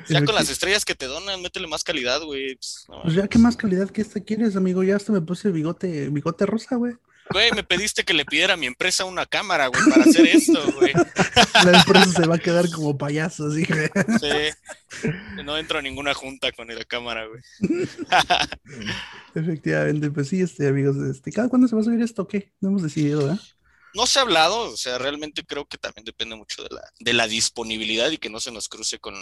Ya 0.07 0.23
con 0.23 0.35
las 0.35 0.49
estrellas 0.49 0.85
que 0.85 0.95
te 0.95 1.07
donan, 1.07 1.41
métele 1.41 1.67
más 1.67 1.83
calidad, 1.83 2.21
güey. 2.21 2.55
Pues, 2.55 2.85
no, 2.87 3.01
pues 3.01 3.15
ya 3.15 3.27
qué 3.27 3.39
más 3.39 3.57
calidad 3.57 3.89
que 3.89 4.01
esta 4.01 4.21
quieres 4.21 4.55
amigo 4.55 4.83
ya 4.83 4.95
hasta 4.95 5.11
me 5.11 5.21
puse 5.21 5.51
bigote 5.51 6.09
bigote 6.09 6.45
rosa 6.45 6.75
güey 6.75 6.93
Güey, 7.31 7.51
me 7.51 7.63
pediste 7.63 8.03
que 8.03 8.13
le 8.13 8.25
pidiera 8.25 8.55
a 8.55 8.57
mi 8.57 8.65
empresa 8.65 9.05
una 9.05 9.25
cámara, 9.25 9.67
güey, 9.67 9.81
para 9.89 10.03
hacer 10.03 10.25
esto, 10.27 10.59
güey. 10.73 10.93
la 11.65 11.77
empresa 11.79 12.11
se 12.21 12.27
va 12.27 12.35
a 12.35 12.39
quedar 12.39 12.69
como 12.71 12.97
payaso 12.97 13.47
así 13.47 13.65
que- 13.65 13.91
Sí. 14.19 15.07
No 15.43 15.57
entro 15.57 15.77
a 15.79 15.81
ninguna 15.81 16.13
junta 16.13 16.51
con 16.51 16.67
la 16.67 16.83
cámara, 16.85 17.25
güey. 17.27 17.41
Efectivamente, 19.35 20.09
pues 20.11 20.27
sí, 20.29 20.41
este, 20.41 20.67
amigos, 20.67 20.97
este, 20.97 21.31
¿cada 21.31 21.49
cuándo 21.49 21.67
se 21.67 21.75
va 21.75 21.81
a 21.81 21.85
subir 21.85 22.01
esto? 22.01 22.23
o 22.23 22.27
¿Qué? 22.27 22.51
No 22.61 22.69
hemos 22.69 22.83
decidido, 22.83 23.31
¿eh? 23.31 23.37
No 23.95 24.05
se 24.05 24.19
ha 24.19 24.21
hablado, 24.21 24.71
o 24.71 24.77
sea, 24.77 24.97
realmente 24.99 25.43
creo 25.43 25.65
que 25.65 25.77
también 25.77 26.05
depende 26.05 26.35
mucho 26.35 26.63
de 26.63 26.69
la, 26.75 26.81
de 26.99 27.13
la 27.13 27.27
disponibilidad 27.27 28.11
y 28.11 28.17
que 28.19 28.29
no 28.29 28.39
se 28.39 28.51
nos 28.51 28.69
cruce 28.69 28.99
con, 28.99 29.15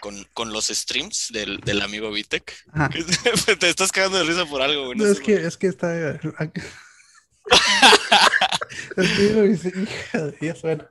con, 0.00 0.24
con 0.32 0.52
los 0.52 0.68
streams 0.68 1.28
del, 1.32 1.58
del 1.60 1.82
amigo 1.82 2.10
Vitek. 2.10 2.54
Ajá. 2.72 2.90
Te 3.60 3.68
estás 3.68 3.92
cagando 3.92 4.18
de 4.18 4.24
risa 4.24 4.46
por 4.46 4.62
algo, 4.62 4.86
güey. 4.86 4.98
No, 4.98 5.04
no 5.04 5.10
es 5.10 5.20
que, 5.20 5.34
es 5.46 5.56
que 5.58 5.66
está. 5.66 6.18
Dios, 10.40 10.62
bueno. 10.62 10.84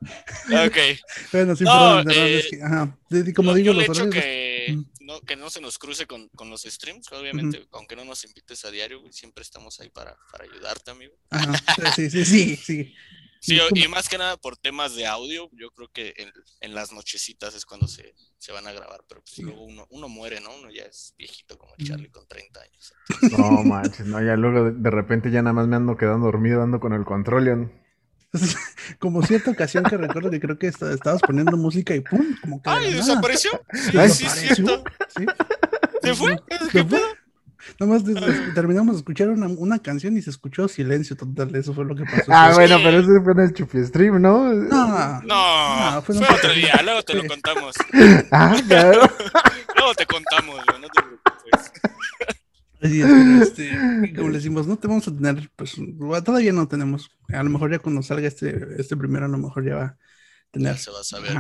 Ok. 0.66 0.78
Bueno, 1.32 1.56
sí, 1.56 1.64
No, 1.64 2.02
perdón, 2.06 2.12
eh, 2.12 2.38
es 2.40 2.48
que, 2.50 2.62
ajá. 2.64 2.98
Como 3.36 3.52
Yo- 3.52 3.56
digo, 3.56 3.66
yo 3.68 3.74
le 3.74 3.88
los 3.88 3.98
echo 3.98 4.08
horarios. 4.08 4.24
que 4.24 4.78
no, 5.02 5.22
que 5.22 5.36
no 5.36 5.50
se 5.50 5.62
nos 5.62 5.78
cruce 5.78 6.06
con, 6.08 6.30
con 6.30 6.50
los 6.50 6.64
streams, 6.64 7.12
obviamente, 7.12 7.68
aunque 7.72 7.96
no 7.96 8.06
nos 8.06 8.24
invites 8.26 8.66
a 8.66 8.72
diario, 8.72 9.02
siempre 9.12 9.42
estamos 9.44 9.80
ahí 9.80 9.90
para, 9.90 10.16
para 10.32 10.46
ayudarte, 10.46 10.92
amigo. 10.92 11.14
Ajá, 11.30 11.54
sí, 11.96 12.10
sí, 12.10 12.26
sí, 12.26 12.56
sí. 12.56 12.96
Sí, 13.42 13.60
y 13.76 13.88
más 13.88 14.10
que 14.10 14.18
nada 14.18 14.38
por 14.38 14.58
temas 14.58 14.96
de 14.96 15.06
audio, 15.06 15.50
yo 15.54 15.70
creo 15.72 15.88
que 15.92 16.14
en, 16.18 16.32
en 16.62 16.74
las 16.74 16.92
nochecitas 16.92 17.54
es 17.54 17.66
cuando 17.66 17.88
se, 17.88 18.16
se 18.38 18.52
van 18.52 18.66
a 18.68 18.72
grabar, 18.72 19.02
pero 19.08 19.22
pues 19.22 19.36
Sí. 19.36 19.44
luego 19.44 19.64
uno, 19.64 19.86
uno 19.92 20.10
muere, 20.10 20.40
¿no? 20.42 20.50
Uno 20.56 20.72
ya 20.72 20.84
es 20.84 21.14
viejito 21.18 21.58
como. 21.58 21.74
Charlie 21.84 22.10
con 22.10 22.28
30 22.28 22.60
años. 22.62 22.94
No 23.38 23.64
manches, 23.64 24.06
no, 24.08 24.20
ya 24.24 24.36
luego 24.36 24.66
de, 24.66 24.72
de 24.74 24.90
repente 24.90 25.30
ya 25.30 25.42
nada 25.42 25.54
más 25.54 25.68
me 25.68 25.76
ando 25.76 25.96
quedando 25.96 26.26
dormido 26.26 26.64
ando 26.64 26.80
con 26.80 26.94
el 26.94 27.06
control. 27.06 27.46
Leon. 27.46 27.86
Como 29.00 29.22
cierta 29.24 29.52
ocasión 29.52 29.84
que 29.86 29.96
recuerdo 29.98 30.30
que 30.32 30.40
creo 30.40 30.58
que 30.58 30.68
esta- 30.68 30.92
estabas 30.94 31.22
poniendo 31.22 31.56
música 31.58 31.96
y 31.96 32.02
¡pum! 32.02 32.36
Como 32.42 32.62
que. 32.62 32.70
de 32.70 32.76
¡Ay, 32.76 32.86
nada. 32.92 32.98
desapareció! 32.98 33.52
Sí, 33.74 33.98
Ay, 33.98 34.10
sí, 34.10 34.26
es 34.26 34.36
desapareció. 34.36 34.66
cierto. 34.66 34.84
Sí. 35.18 35.26
¿Se 36.04 36.16
fue? 36.16 36.36
Se 36.36 36.68
¿Qué 36.70 36.84
fue. 36.84 36.84
pedo? 36.86 37.08
Nomás 37.80 38.04
terminamos 38.54 38.96
de 38.96 39.00
escuchar 39.00 39.30
una, 39.30 39.48
una 39.48 39.80
canción 39.80 40.18
y 40.18 40.22
se 40.22 40.30
escuchó 40.30 40.68
silencio 40.68 41.16
total. 41.16 41.56
Eso 41.56 41.74
fue 41.74 41.86
lo 41.86 41.96
que 41.96 42.04
pasó. 42.04 42.24
Ah, 42.30 42.52
bueno, 42.54 42.78
pero 42.84 43.00
ese 43.00 43.22
fue 43.24 43.34
en 43.34 43.40
el 43.40 43.54
chupi 43.54 43.84
stream, 43.86 44.22
¿no? 44.22 44.54
No, 44.54 45.22
No, 45.22 45.92
No, 45.92 46.02
fue 46.02 46.18
otro 46.18 46.54
día, 46.54 46.80
luego 46.84 47.04
te 47.04 47.14
lo 47.16 47.28
contamos. 47.28 47.76
Ah, 48.32 48.56
claro. 48.68 49.02
Luego 49.76 49.94
te 49.96 50.06
contamos, 50.06 50.58
no 50.82 50.88
te 50.88 51.02
preocupes. 51.02 51.72
Así 52.82 53.02
es, 53.02 53.42
este, 53.42 54.14
como 54.16 54.30
le 54.30 54.36
decimos, 54.36 54.68
no 54.68 54.78
te 54.78 54.88
vamos 54.88 55.08
a 55.08 55.14
tener, 55.14 55.50
pues 55.56 55.76
todavía 56.24 56.54
no 56.54 56.68
tenemos. 56.68 57.12
A 57.30 57.44
lo 57.44 57.50
mejor 57.50 57.72
ya 57.72 57.80
cuando 57.80 58.02
salga 58.02 58.28
este, 58.28 58.68
este 58.78 58.96
primero, 58.96 59.26
a 59.26 59.30
lo 59.30 59.38
mejor 59.38 59.66
ya 59.66 59.76
va 59.76 59.98
tener. 60.56 60.74
Ya 60.76 60.80
se 60.82 60.92
va 60.92 61.00
a 61.02 61.04
saber 61.04 61.32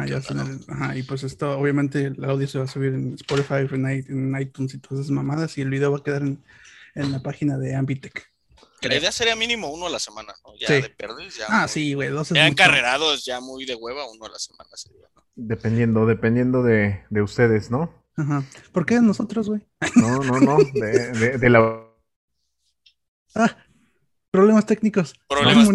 Ajá, 0.67 0.95
y 0.97 1.03
pues 1.03 1.23
esto, 1.23 1.57
obviamente, 1.57 2.05
el 2.05 2.23
audio 2.23 2.47
se 2.47 2.59
va 2.59 2.65
a 2.65 2.67
subir 2.67 2.93
en 2.93 3.13
Spotify, 3.15 3.67
en, 3.73 4.35
iTunes 4.39 4.73
y 4.73 4.77
todas 4.77 4.99
esas 5.05 5.11
mamadas, 5.11 5.57
y 5.57 5.61
el 5.61 5.69
video 5.69 5.91
va 5.91 5.97
a 5.97 6.03
quedar 6.03 6.21
en, 6.21 6.43
en 6.93 7.11
la 7.11 7.21
página 7.21 7.57
de 7.57 7.75
Ambitech. 7.75 8.29
Que 8.81 8.89
la 8.89 8.97
idea 8.97 9.11
sería 9.11 9.35
mínimo 9.35 9.71
uno 9.71 9.87
a 9.87 9.89
la 9.89 9.99
semana, 9.99 10.33
¿no? 10.43 10.53
Ya 10.59 10.67
Sí. 10.67 10.73
de 10.81 10.89
perdes, 10.89 11.37
ya. 11.37 11.45
Ah, 11.49 11.61
muy- 11.61 11.69
sí, 11.69 11.93
güey, 11.93 12.09
dos 12.09 12.29
Ya 12.29 12.45
encarrerados, 12.47 13.25
ya 13.25 13.39
muy 13.39 13.65
de 13.65 13.75
hueva, 13.75 14.07
uno 14.09 14.25
a 14.25 14.29
la 14.29 14.37
semana 14.39 14.69
sería, 14.75 15.07
¿no? 15.15 15.23
Dependiendo, 15.35 16.05
dependiendo 16.05 16.61
de, 16.61 17.03
de 17.09 17.21
ustedes, 17.21 17.71
¿no? 17.71 17.91
Ajá. 18.17 18.43
¿Por 18.71 18.85
qué 18.85 19.01
nosotros, 19.01 19.49
güey? 19.49 19.61
No, 19.95 20.19
no, 20.23 20.39
no. 20.39 20.57
De, 20.73 21.11
de- 21.11 21.37
de 21.37 21.49
la. 21.49 21.81
Ah, 23.33 23.57
problemas 24.31 24.65
técnicos. 24.65 25.13
Problemas. 25.27 25.67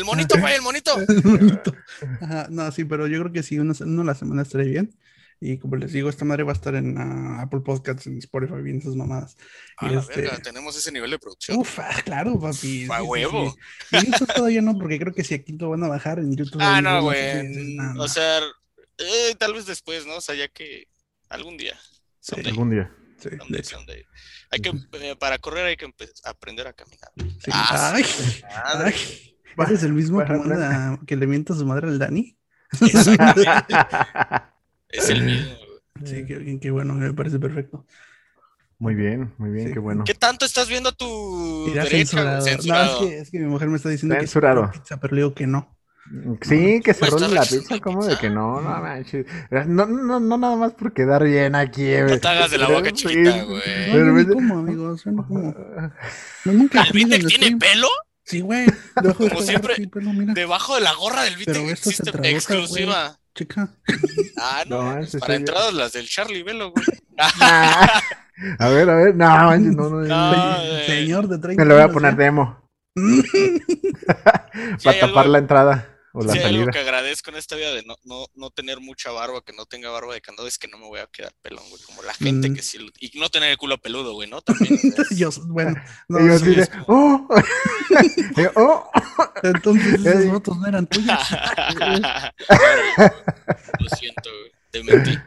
Ah. 0.00 0.02
El 0.02 0.04
monito, 0.16 0.38
güey, 0.40 0.54
el 0.54 0.62
monito. 0.62 0.96
Ajá, 2.22 2.46
no, 2.50 2.70
sí, 2.72 2.84
pero 2.84 3.06
yo 3.06 3.20
creo 3.20 3.32
que 3.32 3.42
sí, 3.42 3.58
una, 3.58 3.74
uno 3.80 4.02
a 4.02 4.04
la 4.04 4.14
semana 4.14 4.42
estaría 4.42 4.66
bien. 4.70 4.96
Y 5.42 5.56
como 5.58 5.76
les 5.76 5.90
digo, 5.92 6.10
esta 6.10 6.26
madre 6.26 6.42
va 6.42 6.52
a 6.52 6.54
estar 6.54 6.74
en 6.74 6.98
ah, 6.98 7.40
Apple 7.40 7.60
Podcasts, 7.60 8.06
en 8.06 8.18
Spotify, 8.18 8.56
bien 8.62 8.76
esas 8.78 8.94
mamadas. 8.94 9.38
A 9.78 9.86
Y 9.86 9.94
la 9.94 10.00
este, 10.00 10.20
verga, 10.20 10.38
tenemos 10.38 10.76
ese 10.76 10.92
nivel 10.92 11.10
de 11.12 11.18
producción. 11.18 11.56
Uf, 11.58 11.78
ah, 11.78 11.96
claro, 12.04 12.38
papi. 12.38 12.48
A 12.50 12.52
sí, 12.52 12.86
sí, 12.86 12.88
huevo. 13.06 13.56
sí. 13.90 13.96
En 13.96 14.04
YouTube 14.12 14.34
todavía 14.34 14.60
no, 14.60 14.76
porque 14.78 14.98
creo 14.98 15.14
que 15.14 15.24
si 15.24 15.32
aquí 15.32 15.52
lo 15.54 15.70
van 15.70 15.82
a 15.84 15.88
bajar 15.88 16.18
en 16.18 16.36
YouTube. 16.36 16.60
Ah, 16.60 16.82
no, 16.82 16.90
no 17.00 17.10
sé 17.12 17.42
güey. 17.42 17.54
si- 17.54 17.74
no, 17.74 17.94
no. 17.94 18.02
O 18.02 18.08
sea, 18.08 18.40
eh, 18.98 19.34
tal 19.38 19.54
vez 19.54 19.64
después, 19.64 20.04
¿no? 20.06 20.16
O 20.16 20.20
sea, 20.20 20.34
ya 20.34 20.46
que 20.48 20.88
algún 21.30 21.56
día. 21.56 21.74
someday, 22.20 22.50
Algún 22.50 22.70
día. 22.70 22.94
Sí, 23.18 23.30
de 23.48 23.64
someday. 23.64 24.04
Hay 24.50 24.60
que, 24.60 24.72
eh, 25.00 25.16
para 25.18 25.38
correr 25.38 25.64
hay 25.64 25.76
que 25.78 25.90
aprender 26.24 26.66
a 26.66 26.74
caminar. 26.74 27.12
Sí. 27.16 27.50
Ah, 27.50 27.92
Ay, 27.94 28.04
Madre. 28.62 28.94
ay. 28.94 29.36
¿Ese 29.58 29.74
es 29.74 29.82
el 29.82 29.92
mismo 29.92 30.18
que, 30.20 30.24
Para- 30.26 30.38
manda- 30.38 31.00
que 31.06 31.16
le 31.16 31.26
mienta 31.26 31.52
a 31.52 31.56
su 31.56 31.66
madre 31.66 31.88
al 31.88 31.98
Dani? 31.98 32.36
Es 34.88 35.08
el 35.08 35.22
mismo. 35.24 35.50
güey. 35.54 35.70
Sí, 36.04 36.24
qué, 36.26 36.58
qué 36.60 36.70
bueno, 36.70 36.94
me 36.94 37.12
parece 37.12 37.38
perfecto. 37.38 37.84
Muy 38.78 38.94
bien, 38.94 39.32
muy 39.38 39.50
bien, 39.50 39.68
Sí. 39.68 39.72
qué 39.74 39.78
bueno. 39.78 40.04
¿Qué 40.04 40.14
tanto 40.14 40.44
estás 40.46 40.68
viendo 40.68 40.88
a 40.88 40.92
tu 40.92 41.64
Mira, 41.68 41.84
derecha? 41.84 42.22
güey? 42.22 42.40
censurado. 42.40 42.42
Censurado. 42.42 43.00
No, 43.00 43.06
es 43.06 43.10
que, 43.10 43.18
es 43.18 43.30
que 43.30 43.38
mi 43.38 43.46
mujer 43.46 43.68
me 43.68 43.76
está 43.76 43.88
diciendo 43.90 44.16
Censurado. 44.16 44.62
que 44.70 44.76
es 44.76 44.80
pizza, 44.82 44.98
pero 45.00 45.14
le 45.14 45.20
digo 45.22 45.34
que 45.34 45.46
no. 45.46 45.76
Sí, 46.40 46.80
que 46.82 46.92
se 46.94 47.00
Pues, 47.00 47.10
role 47.12 47.28
la 47.28 47.42
pizza, 47.42 47.78
como 47.78 48.04
de 48.04 48.16
que 48.16 48.30
no, 48.30 48.60
no 48.60 48.68
manches. 48.80 49.26
No, 49.68 49.86
no, 49.86 50.18
no 50.18 50.38
nada 50.38 50.56
más 50.56 50.72
por 50.72 50.92
quedar 50.92 51.22
bien 51.22 51.54
aquí. 51.54 51.86
No 51.88 52.18
te 52.18 52.26
hagas 52.26 52.50
de 52.50 52.58
la 52.58 52.68
boca 52.68 52.90
chiquita, 52.90 53.36
No, 53.36 53.46
güey. 53.46 54.26
como, 54.26 54.58
amigos, 54.58 55.06
no 55.06 55.24
como. 55.26 55.54
No, 56.46 56.52
nunca 56.52 56.80
he 56.80 56.82
¿El 56.84 56.88
comido 56.88 57.08
Vitec 57.10 57.22
en 57.22 57.28
tiene 57.40 57.56
pelo? 57.58 57.86
Sí, 58.30 58.40
güey. 58.40 58.66
Debajo 59.02 59.24
de 59.24 59.28
Como 59.30 59.40
esta 59.40 59.50
siempre, 59.52 59.74
sí, 59.76 59.86
pelo, 59.86 60.12
mira. 60.12 60.32
Debajo 60.34 60.74
de 60.76 60.80
la 60.82 60.94
gorra 60.94 61.22
del 61.24 61.34
se 61.44 61.70
existe 61.70 62.04
traduce, 62.12 62.30
exclusiva. 62.30 63.18
Chica. 63.34 63.68
Ah, 64.42 64.64
no, 64.66 64.82
No, 64.94 65.06
para 65.20 65.34
yo. 65.34 65.34
entradas 65.34 65.74
las 65.74 65.92
del 65.92 66.08
Charlie 66.08 66.42
Velo, 66.42 66.70
güey. 66.70 66.84
Ah, 67.18 68.00
a 68.58 68.68
ver, 68.68 68.88
a 68.88 68.94
ver, 68.96 69.14
no, 69.14 69.26
no, 69.58 69.90
no, 69.90 69.90
No, 69.90 70.06
no. 70.06 70.56
eh. 70.62 70.84
Señor 70.86 71.28
de 71.28 71.38
30 71.38 71.62
Me 71.62 71.68
lo 71.68 71.74
voy 71.74 71.84
a 71.84 71.88
poner 71.92 72.14
¿eh? 72.14 72.16
demo 72.16 72.60
para 74.84 75.00
tapar 75.00 75.18
algo- 75.24 75.32
la 75.32 75.38
entrada 75.38 75.98
o 76.12 76.22
la 76.24 76.32
Si 76.32 76.38
hay 76.38 76.44
algo 76.44 76.58
salida. 76.64 76.72
que 76.72 76.78
agradezco 76.80 77.30
en 77.30 77.36
esta 77.36 77.56
vida 77.56 77.72
de 77.72 77.82
no, 77.84 77.96
no, 78.04 78.26
no 78.34 78.50
tener 78.50 78.80
mucha 78.80 79.10
barba, 79.12 79.42
que 79.44 79.52
no 79.52 79.66
tenga 79.66 79.90
barba 79.90 80.14
de 80.14 80.20
candado, 80.20 80.48
es 80.48 80.58
que 80.58 80.68
no 80.68 80.78
me 80.78 80.86
voy 80.86 81.00
a 81.00 81.06
quedar 81.06 81.32
pelón, 81.42 81.62
güey. 81.70 81.82
Como 81.82 82.02
la 82.02 82.14
gente 82.14 82.50
Mm. 82.50 82.54
que 82.54 82.62
sí. 82.62 82.78
lo- 82.78 82.90
Y 83.00 83.18
no 83.18 83.28
tener 83.28 83.50
el 83.50 83.56
culo 83.58 83.78
peludo, 83.78 84.12
güey, 84.14 84.28
¿no? 84.28 84.40
También. 84.42 84.78
Yo, 85.16 85.30
bueno, 85.48 85.74
no, 86.08 86.20
Y 86.20 86.28
yo 86.28 86.38
sí, 86.38 86.54
como- 86.86 87.28
oh, 87.28 87.28
oh. 88.56 88.90
entonces 89.42 89.94
esas 90.04 90.24
fotos 90.26 90.56
no 90.58 90.66
eran 90.66 90.86
tuyas. 90.86 91.28
Lo 93.78 93.88
siento, 93.96 94.30
güey. 94.30 94.52
Te 94.70 94.82
mentí. 94.84 95.18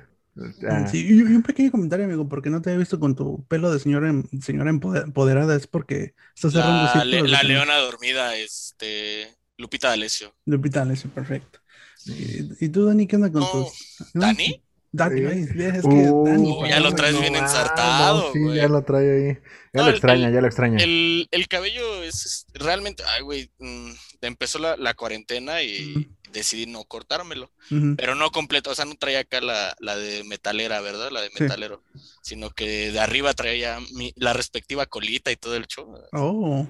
Ah, 0.67 0.87
Sí, 0.89 1.05
y, 1.07 1.21
un 1.21 1.43
pequeño 1.43 1.69
comentario, 1.69 2.05
amigo, 2.05 2.27
porque 2.27 2.49
no 2.49 2.59
te 2.61 2.71
he 2.73 2.77
visto 2.77 2.99
con 2.99 3.15
tu 3.15 3.45
pelo 3.47 3.71
de 3.71 3.79
señora, 3.79 4.09
em- 4.09 4.27
señora 4.41 4.71
empoder- 4.71 5.03
empoderada, 5.03 5.55
es 5.55 5.67
porque 5.67 6.15
estás 6.35 6.53
cerrando 6.53 6.89
La, 6.95 7.05
le- 7.05 7.27
la 7.27 7.43
leona 7.43 7.77
dormida, 7.77 8.35
este. 8.35 9.31
Lupita 9.63 9.87
D'Alessio. 9.89 10.33
Lupita, 10.45 10.83
eso, 10.91 11.07
perfecto. 11.09 11.59
¿Y, 12.05 12.65
y 12.65 12.69
tú, 12.69 12.85
Dani, 12.85 13.07
qué 13.07 13.15
onda 13.15 13.31
con 13.31 13.41
No, 13.41 13.49
tus... 13.49 13.73
¿no? 14.13 14.21
¿Dani? 14.21 14.61
Dani, 14.91 15.21
Sí. 15.21 15.63
es 15.63 15.81
que 15.81 15.87
Uh, 16.11 16.25
Dani, 16.27 16.51
Oh, 16.55 16.67
ya 16.67 16.79
lo 16.79 16.93
traes 16.93 17.15
no, 17.15 17.21
bien 17.21 17.35
ensartado, 17.35 18.27
no, 18.27 18.33
sí, 18.33 18.39
güey. 18.39 18.57
ya 18.57 18.67
lo 18.67 18.83
trae 18.83 19.09
ahí. 19.29 19.33
Ya 19.73 19.79
No, 19.79 19.83
lo 19.83 19.87
el- 19.87 19.93
extraña, 19.95 20.27
el- 20.27 20.33
ya 20.35 20.41
lo 20.41 20.47
extraña. 20.47 20.77
El, 20.83 21.27
el 21.31 21.47
cabello 21.47 22.03
es, 22.03 22.25
es 22.25 22.45
realmente. 22.53 23.03
Ay, 23.07 23.23
güey. 23.23 23.49
mm, 23.57 23.91
empezó 24.21 24.59
la, 24.59 24.77
la 24.77 24.93
cuarentena 24.93 25.63
y 25.63 26.09
decidí 26.31 26.65
no 26.67 26.83
cortármelo. 26.85 27.51
Pero 27.97 28.13
no 28.15 28.29
completo, 28.31 28.69
o 28.71 28.75
sea, 28.75 28.85
no 28.85 28.95
traía 28.95 29.19
acá 29.21 29.41
la, 29.41 29.75
la 29.79 29.95
de 29.97 30.23
metalera, 30.25 30.79
¿verdad? 30.81 31.09
La 31.11 31.21
de 31.21 31.29
Sí. 31.29 31.41
metalero. 31.43 31.81
Sino 32.21 32.49
que 32.51 32.91
de 32.91 32.99
arriba 32.99 33.33
traía 33.33 33.79
mi- 33.95 34.13
la 34.15 34.33
respectiva 34.33 34.85
colita 34.85 35.31
y 35.31 35.37
todo 35.37 35.55
el 35.55 35.65
show. 35.67 35.91
Oh, 36.11 36.67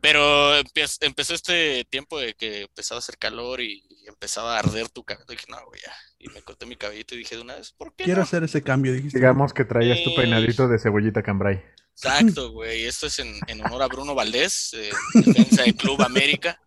Pero 0.00 0.58
empe- 0.58 0.96
empezó 1.00 1.34
este 1.34 1.84
tiempo 1.84 2.18
de 2.18 2.34
que 2.34 2.62
empezaba 2.62 2.98
a 2.98 3.00
hacer 3.00 3.18
calor 3.18 3.60
y, 3.60 3.84
y 3.90 4.08
empezaba 4.08 4.56
a 4.56 4.60
arder 4.60 4.88
tu 4.88 5.04
cabello. 5.04 5.26
Dije, 5.28 5.44
no, 5.48 5.58
güey, 5.66 5.80
ya. 5.82 5.92
Y 6.18 6.28
me 6.28 6.42
corté 6.42 6.64
mi 6.66 6.76
cabellito 6.76 7.14
y 7.14 7.18
dije 7.18 7.36
de 7.36 7.42
una 7.42 7.56
vez, 7.56 7.72
¿por 7.72 7.94
qué 7.94 8.04
quiero 8.04 8.18
no? 8.20 8.24
hacer 8.24 8.42
ese 8.44 8.62
cambio, 8.62 8.92
dijiste. 8.92 9.18
Digamos 9.18 9.52
que 9.52 9.64
traías 9.64 10.02
tu 10.02 10.10
Eh. 10.10 10.14
peinadito 10.16 10.68
de 10.68 10.78
cebollita 10.78 11.22
cambray. 11.22 11.62
Exacto, 11.92 12.50
güey. 12.52 12.86
Esto 12.86 13.08
es 13.08 13.18
en, 13.18 13.34
en 13.46 13.60
honor 13.64 13.82
a 13.82 13.86
Bruno 13.88 14.14
Valdés, 14.14 14.72
eh, 14.74 14.90
defensa 15.14 15.62
del 15.64 15.74
Club 15.76 16.00
América. 16.02 16.58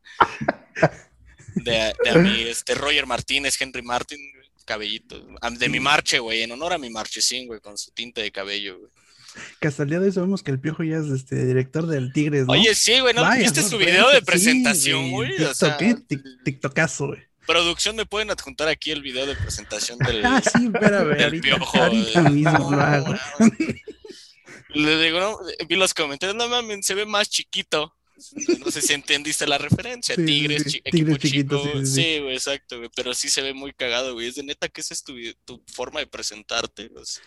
De, 1.55 1.93
de 2.03 2.09
a 2.09 2.15
mi 2.15 2.41
este, 2.43 2.75
Roger 2.75 3.05
Martínez, 3.07 3.59
Henry 3.59 3.81
Martin, 3.81 4.19
cabellito. 4.65 5.25
De 5.51 5.69
mi 5.69 5.79
marche, 5.79 6.19
güey, 6.19 6.43
en 6.43 6.51
honor 6.51 6.73
a 6.73 6.77
mi 6.77 6.89
marchesín, 6.89 7.47
güey, 7.47 7.59
con 7.59 7.77
su 7.77 7.91
tinte 7.91 8.21
de 8.21 8.31
cabello, 8.31 8.77
güey. 8.79 8.91
Que 9.59 9.67
hasta 9.67 9.83
el 9.83 9.89
día 9.89 9.99
de 9.99 10.07
hoy 10.07 10.11
sabemos 10.11 10.43
que 10.43 10.51
el 10.51 10.59
Piojo 10.59 10.83
ya 10.83 10.97
es 10.97 11.07
este 11.07 11.45
director 11.45 11.87
del 11.87 12.13
Tigres, 12.13 12.45
¿no? 12.45 12.53
Oye, 12.53 12.75
sí, 12.75 12.99
güey, 12.99 13.13
¿no 13.13 13.21
Vaya, 13.21 13.41
viste 13.41 13.61
no, 13.61 13.69
su 13.69 13.77
video 13.77 14.09
de 14.11 14.21
presentación, 14.21 15.11
güey? 15.11 15.41
O 15.43 15.53
sea, 15.53 15.77
TikTok, 15.77 16.11
¿eh? 16.11 16.29
TikTokazo, 16.43 17.07
güey. 17.07 17.19
producción, 17.47 17.95
¿me 17.95 18.05
pueden 18.05 18.31
adjuntar 18.31 18.67
aquí 18.67 18.91
el 18.91 19.01
video 19.01 19.25
de 19.25 19.35
presentación 19.35 19.97
del, 19.99 20.21
Ah, 20.25 20.41
sí, 20.41 20.65
espérame, 20.65 21.09
del 21.15 21.23
ahorita, 21.23 21.41
piojo? 21.41 21.77
ahorita 21.77 22.21
mismo 22.29 22.71
no. 22.71 23.19
Le 24.75 24.97
digo, 25.03 25.19
no, 25.19 25.37
vi 25.67 25.75
los 25.75 25.93
comentarios, 25.93 26.35
no 26.35 26.47
mames, 26.47 26.85
se 26.85 26.95
ve 26.95 27.05
más 27.05 27.29
chiquito. 27.29 27.95
No 28.59 28.71
sé 28.71 28.81
si 28.81 28.93
entendiste 28.93 29.45
la 29.47 29.57
referencia. 29.57 30.15
Sí, 30.15 30.25
Tigres, 30.25 30.63
sí, 30.63 30.81
equipo 30.83 31.17
chiquito, 31.17 31.63
chico. 31.63 31.85
Sí, 31.85 32.19
güey, 32.19 32.35
exacto, 32.35 32.77
güey. 32.77 32.89
Pero 32.95 33.13
sí 33.13 33.29
se 33.29 33.41
ve 33.41 33.53
muy 33.53 33.73
cagado, 33.73 34.13
güey. 34.13 34.27
Es 34.27 34.35
de 34.35 34.43
neta 34.43 34.69
que 34.69 34.81
esa 34.81 34.93
es 34.93 35.03
tu, 35.03 35.15
tu 35.45 35.63
forma 35.67 35.99
de 35.99 36.07
presentarte. 36.07 36.89
pues, 36.89 37.21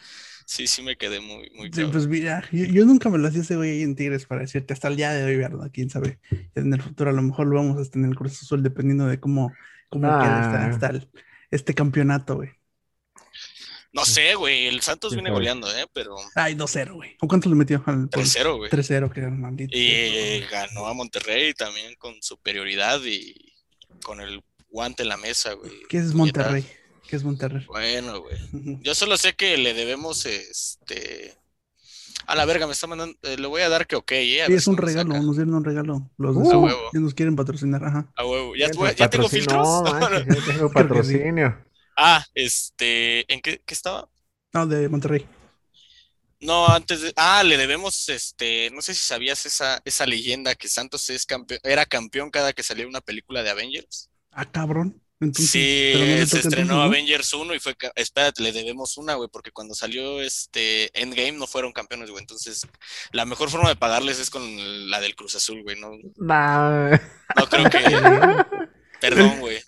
sí, 0.47 0.67
sí 0.67 0.81
me 0.81 0.97
quedé 0.97 1.21
muy, 1.21 1.51
muy 1.55 1.67
Sí, 1.67 1.73
cabrón. 1.73 1.91
pues 1.93 2.07
mira, 2.07 2.43
yo, 2.51 2.65
yo 2.65 2.85
nunca 2.87 3.11
me 3.11 3.19
lo 3.19 3.29
hacía 3.29 3.43
ese 3.43 3.57
güey 3.57 3.73
ahí 3.73 3.83
en 3.83 3.95
Tigres 3.97 4.25
para 4.25 4.41
decirte 4.41 4.73
hasta 4.73 4.89
el 4.89 4.97
día 4.97 5.13
de 5.13 5.25
hoy, 5.25 5.37
¿verdad? 5.37 5.71
Quién 5.73 5.91
sabe. 5.91 6.19
En 6.55 6.73
el 6.73 6.81
futuro 6.81 7.11
a 7.11 7.13
lo 7.13 7.21
mejor 7.21 7.47
lo 7.49 7.57
vamos 7.57 7.77
a 7.87 7.91
tener 7.91 8.07
en 8.07 8.13
el 8.13 8.17
Cruz 8.17 8.41
Azul 8.43 8.63
dependiendo 8.63 9.07
de 9.07 9.21
cómo, 9.21 9.53
cómo 9.91 10.07
Ah. 10.09 10.71
esta 10.73 10.89
el- 10.89 11.09
este 11.51 11.75
campeonato, 11.75 12.37
güey. 12.37 12.51
No 13.93 14.05
sé, 14.05 14.35
güey. 14.35 14.67
El 14.67 14.83
Santos 14.83 15.15
viene 15.15 15.31
goleando, 15.31 15.75
¿eh? 15.75 15.87
Pero 15.95 16.17
Ay, 16.35 16.55
2-0, 16.55 16.95
güey. 16.95 17.17
¿O 17.21 17.29
cuánto 17.29 17.49
le 17.49 17.55
metió 17.55 17.83
al 17.87 18.11
3-0, 18.11 18.57
güey. 18.59 18.71
3-0, 18.71 19.11
que 19.11 19.23
maldito. 19.23 19.77
Y 19.77 20.41
ganó 20.51 20.87
a 20.87 20.93
Monterrey 20.93 21.55
también 21.55 21.95
con 21.97 22.15
superioridad 22.23 23.01
y 23.05 23.55
con 24.05 24.21
el 24.21 24.43
guante 24.69 25.03
en 25.03 25.09
la 25.09 25.17
mesa, 25.17 25.55
güey. 25.55 25.73
¿Qué 25.89 25.97
es. 25.99 26.13
Monterrey? 26.13 26.67
¿Qué 27.09 27.17
es 27.17 27.25
Monterrey? 27.25 27.65
Bueno, 27.67 28.21
güey. 28.21 28.37
Yo 28.83 28.95
solo 28.95 29.17
sé 29.17 29.35
que 29.35 29.57
le 29.57 29.75
debemos, 29.75 30.27
este... 30.27 31.37
A 32.27 32.35
la 32.35 32.45
verga, 32.45 32.67
me 32.67 32.73
está 32.73 32.87
mandando... 32.89 33.17
eh, 33.23 33.37
le 33.39 33.47
voy 33.47 33.63
a 33.63 33.69
dar 33.69 33.87
que 33.87 33.95
ok, 33.95 34.11
¿eh? 34.13 34.45
Sí, 34.47 34.53
es 34.55 34.67
un 34.67 34.77
regalo, 34.77 35.13
saca. 35.15 35.25
nos 35.25 35.37
dieron 35.37 35.55
un 35.55 35.65
regalo. 35.65 36.11
Los 36.19 36.35
de 36.35 36.43
Uh, 36.43 36.61
huevo. 36.65 36.91
que 36.93 36.99
nos 36.99 37.15
quieren 37.15 37.37
patrocinar, 37.37 37.85
ajá. 37.85 38.13
A 38.17 38.27
huevo. 38.27 38.57
¿Ya, 38.57 38.69
tengo 39.09 39.29
filtros? 39.29 39.57
No, 39.67 39.83
manches, 39.93 40.27
ya 40.27 40.45
tengo 40.53 40.69
que 40.75 40.75
patrocinio. 40.75 41.65
ah, 41.97 42.25
este... 42.35 43.33
¿En 43.33 43.41
qué, 43.41 43.63
qué 43.65 43.75
estaba? 43.75 44.09
No, 44.53 44.67
de 44.67 44.89
Monterrey. 44.89 45.27
No, 46.41 46.67
antes 46.69 47.01
de... 47.03 47.13
Ah, 47.17 47.45
le 47.45 47.57
debemos, 47.57 48.09
este... 48.09 48.71
No 48.73 48.83
sé 48.83 48.95
si 48.95 49.03
sabías 49.05 49.47
esa, 49.47 49.81
esa 49.85 50.05
leyenda 50.07 50.55
que 50.57 50.69
Santos 50.69 51.09
es 51.11 51.27
campeón, 51.27 51.61
era 51.63 51.87
campeón 51.87 52.31
cada 52.31 52.53
que 52.53 52.63
salía 52.65 52.89
una 52.89 53.01
película 53.01 53.43
de 53.45 53.51
Avengers. 53.51 54.11
Ah, 54.33 54.45
cabrón. 54.51 55.01
Entonces, 55.19 55.51
Sí, 55.51 55.93
no 56.21 56.27
se 56.27 56.39
estrenó. 56.41 56.83
Avengers 56.83 57.33
1 57.33 57.55
y 57.55 57.59
fue... 57.59 57.75
Espérate, 57.95 58.43
le 58.43 58.53
debemos 58.53 58.99
una, 58.99 59.15
güey, 59.15 59.29
porque 59.33 59.51
cuando 59.51 59.75
salió 59.75 60.21
este 60.21 60.91
Endgame 61.01 61.33
no 61.33 61.47
fueron 61.47 61.73
campeones, 61.73 62.11
güey. 62.11 62.21
Entonces, 62.23 62.67
la 63.13 63.25
mejor 63.25 63.49
forma 63.51 63.69
de 63.71 63.77
pagarles 63.77 64.19
es 64.19 64.29
con 64.31 64.91
la 64.91 65.01
del 65.01 65.15
Cruz 65.17 65.35
Azul, 65.37 65.63
güey. 65.63 65.81
No, 65.81 65.93
Nah. 66.17 66.91
no 67.37 67.47
creo 67.49 67.71
que... 67.71 67.79
Perdón, 69.01 69.41
güey. 69.41 69.59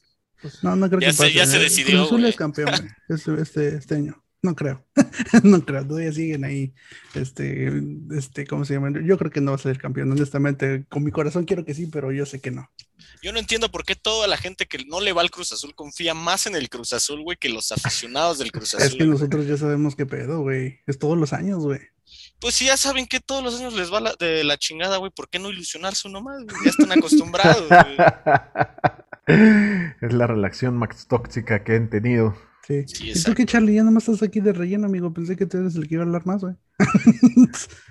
Pues, 0.41 0.63
no, 0.63 0.77
no 0.77 0.89
creo 0.89 1.01
Ya 1.01 1.09
que 1.09 1.13
se- 1.15 1.23
pase. 1.25 1.33
ya 1.35 1.47
se 1.47 1.57
¿eh? 1.57 1.61
decidió, 1.61 1.97
Cruz 1.97 2.07
Azul 2.09 2.25
es 2.27 2.37
campeón, 2.37 2.71
güey, 2.71 2.91
este, 3.09 3.43
este, 3.43 3.77
este 3.77 3.95
año. 3.97 4.23
No 4.41 4.55
creo. 4.55 4.87
no 5.43 5.65
creo. 5.65 5.87
Todavía 5.87 6.13
siguen 6.13 6.45
ahí. 6.45 6.73
Este, 7.15 7.73
este, 8.17 8.47
¿cómo 8.47 8.65
se 8.65 8.75
llama? 8.75 8.91
Yo 9.05 9.19
creo 9.19 9.31
que 9.33 9.41
no 9.41 9.51
va 9.51 9.57
a 9.57 9.61
ser 9.61 9.79
campeón. 9.79 10.13
Honestamente, 10.13 10.85
con 10.89 11.03
mi 11.03 11.11
corazón 11.11 11.45
quiero 11.45 11.65
que 11.65 11.75
sí, 11.75 11.87
pero 11.87 12.13
yo 12.13 12.25
sé 12.25 12.41
que 12.41 12.51
no. 12.53 12.71
Yo 13.23 13.33
no 13.33 13.41
entiendo 13.41 13.69
por 13.71 13.85
qué 13.85 13.97
toda 13.97 14.29
la 14.29 14.37
gente 14.37 14.67
que 14.67 14.85
no 14.87 15.01
le 15.01 15.13
va 15.13 15.23
al 15.23 15.31
Cruz 15.33 15.53
Azul 15.53 15.75
confía 15.75 16.15
más 16.15 16.47
en 16.47 16.55
el 16.55 16.69
Cruz 16.69 16.93
Azul, 16.93 17.23
güey, 17.23 17.37
que 17.37 17.49
los 17.49 17.73
aficionados 17.73 18.39
del 18.39 18.53
Cruz 18.53 18.75
Es 18.75 18.81
Azul. 18.85 18.91
que 18.99 19.05
güey. 19.05 19.11
nosotros 19.11 19.47
ya 19.47 19.57
sabemos 19.57 19.97
qué 19.97 20.07
pedo, 20.07 20.41
güey. 20.43 20.79
Es 20.87 20.99
todos 21.01 21.19
los 21.19 21.33
años, 21.33 21.65
güey. 21.65 21.81
Pues 22.41 22.55
si 22.55 22.67
ya 22.67 22.77
saben 22.77 23.07
que 23.09 23.19
todos 23.19 23.43
los 23.43 23.59
años 23.59 23.75
les 23.75 23.93
va 23.93 24.01
la- 24.01 24.15
de 24.19 24.45
la 24.45 24.57
chingada, 24.57 24.99
güey, 24.99 25.11
¿por 25.11 25.29
qué 25.29 25.41
no 25.41 25.51
ilusionarse 25.51 26.07
uno 26.07 26.23
más? 26.23 26.45
güey? 26.45 26.57
Ya 26.65 26.71
están 26.71 26.93
acostumbrados, 26.93 27.69
güey. 27.69 27.97
es 30.01 30.13
la 30.13 30.27
relación 30.27 30.77
más 30.77 31.07
tóxica 31.09 31.65
que 31.65 31.75
han 31.75 31.91
tenido. 31.91 32.37
Sí. 32.69 32.85
Sí, 32.87 33.11
¿Y 33.15 33.23
tú 33.23 33.35
qué, 33.35 33.47
Charlie? 33.47 33.75
Ya 33.77 33.83
nomás 33.83 34.07
estás 34.09 34.23
aquí 34.29 34.41
de 34.41 34.53
relleno, 34.53 34.87
amigo. 34.87 35.13
Pensé 35.13 35.35
que 35.37 35.47
tú 35.47 35.57
eres 35.57 35.75
el 35.75 35.89
que 35.89 35.95
iba 35.95 36.03
a 36.05 36.07
hablar 36.07 36.27
más, 36.27 36.43
güey. 36.43 36.55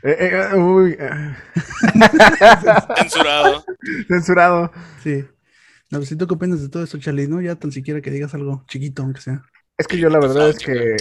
Eh, 0.03 0.15
eh, 0.53 0.55
uy, 0.57 0.95
eh, 0.99 1.35
Censurado. 2.97 3.65
censurado. 4.07 4.71
sí. 5.03 5.25
No, 5.89 5.99
pues, 5.99 6.11
¿y 6.11 6.15
tú 6.17 6.27
qué 6.27 6.33
opinas 6.33 6.61
de 6.61 6.67
todo 6.69 6.83
esto, 6.83 6.97
Charlie? 6.99 7.27
No, 7.27 7.39
ya 7.41 7.55
tan 7.55 7.71
siquiera 7.71 8.01
que 8.01 8.11
digas 8.11 8.33
algo 8.33 8.63
chiquito, 8.67 9.03
aunque 9.03 9.21
sea. 9.21 9.41
Es 9.77 9.87
que 9.87 9.97
yo 9.97 10.09
la 10.09 10.19
verdad 10.19 10.49
es 10.49 10.59
que... 10.59 10.95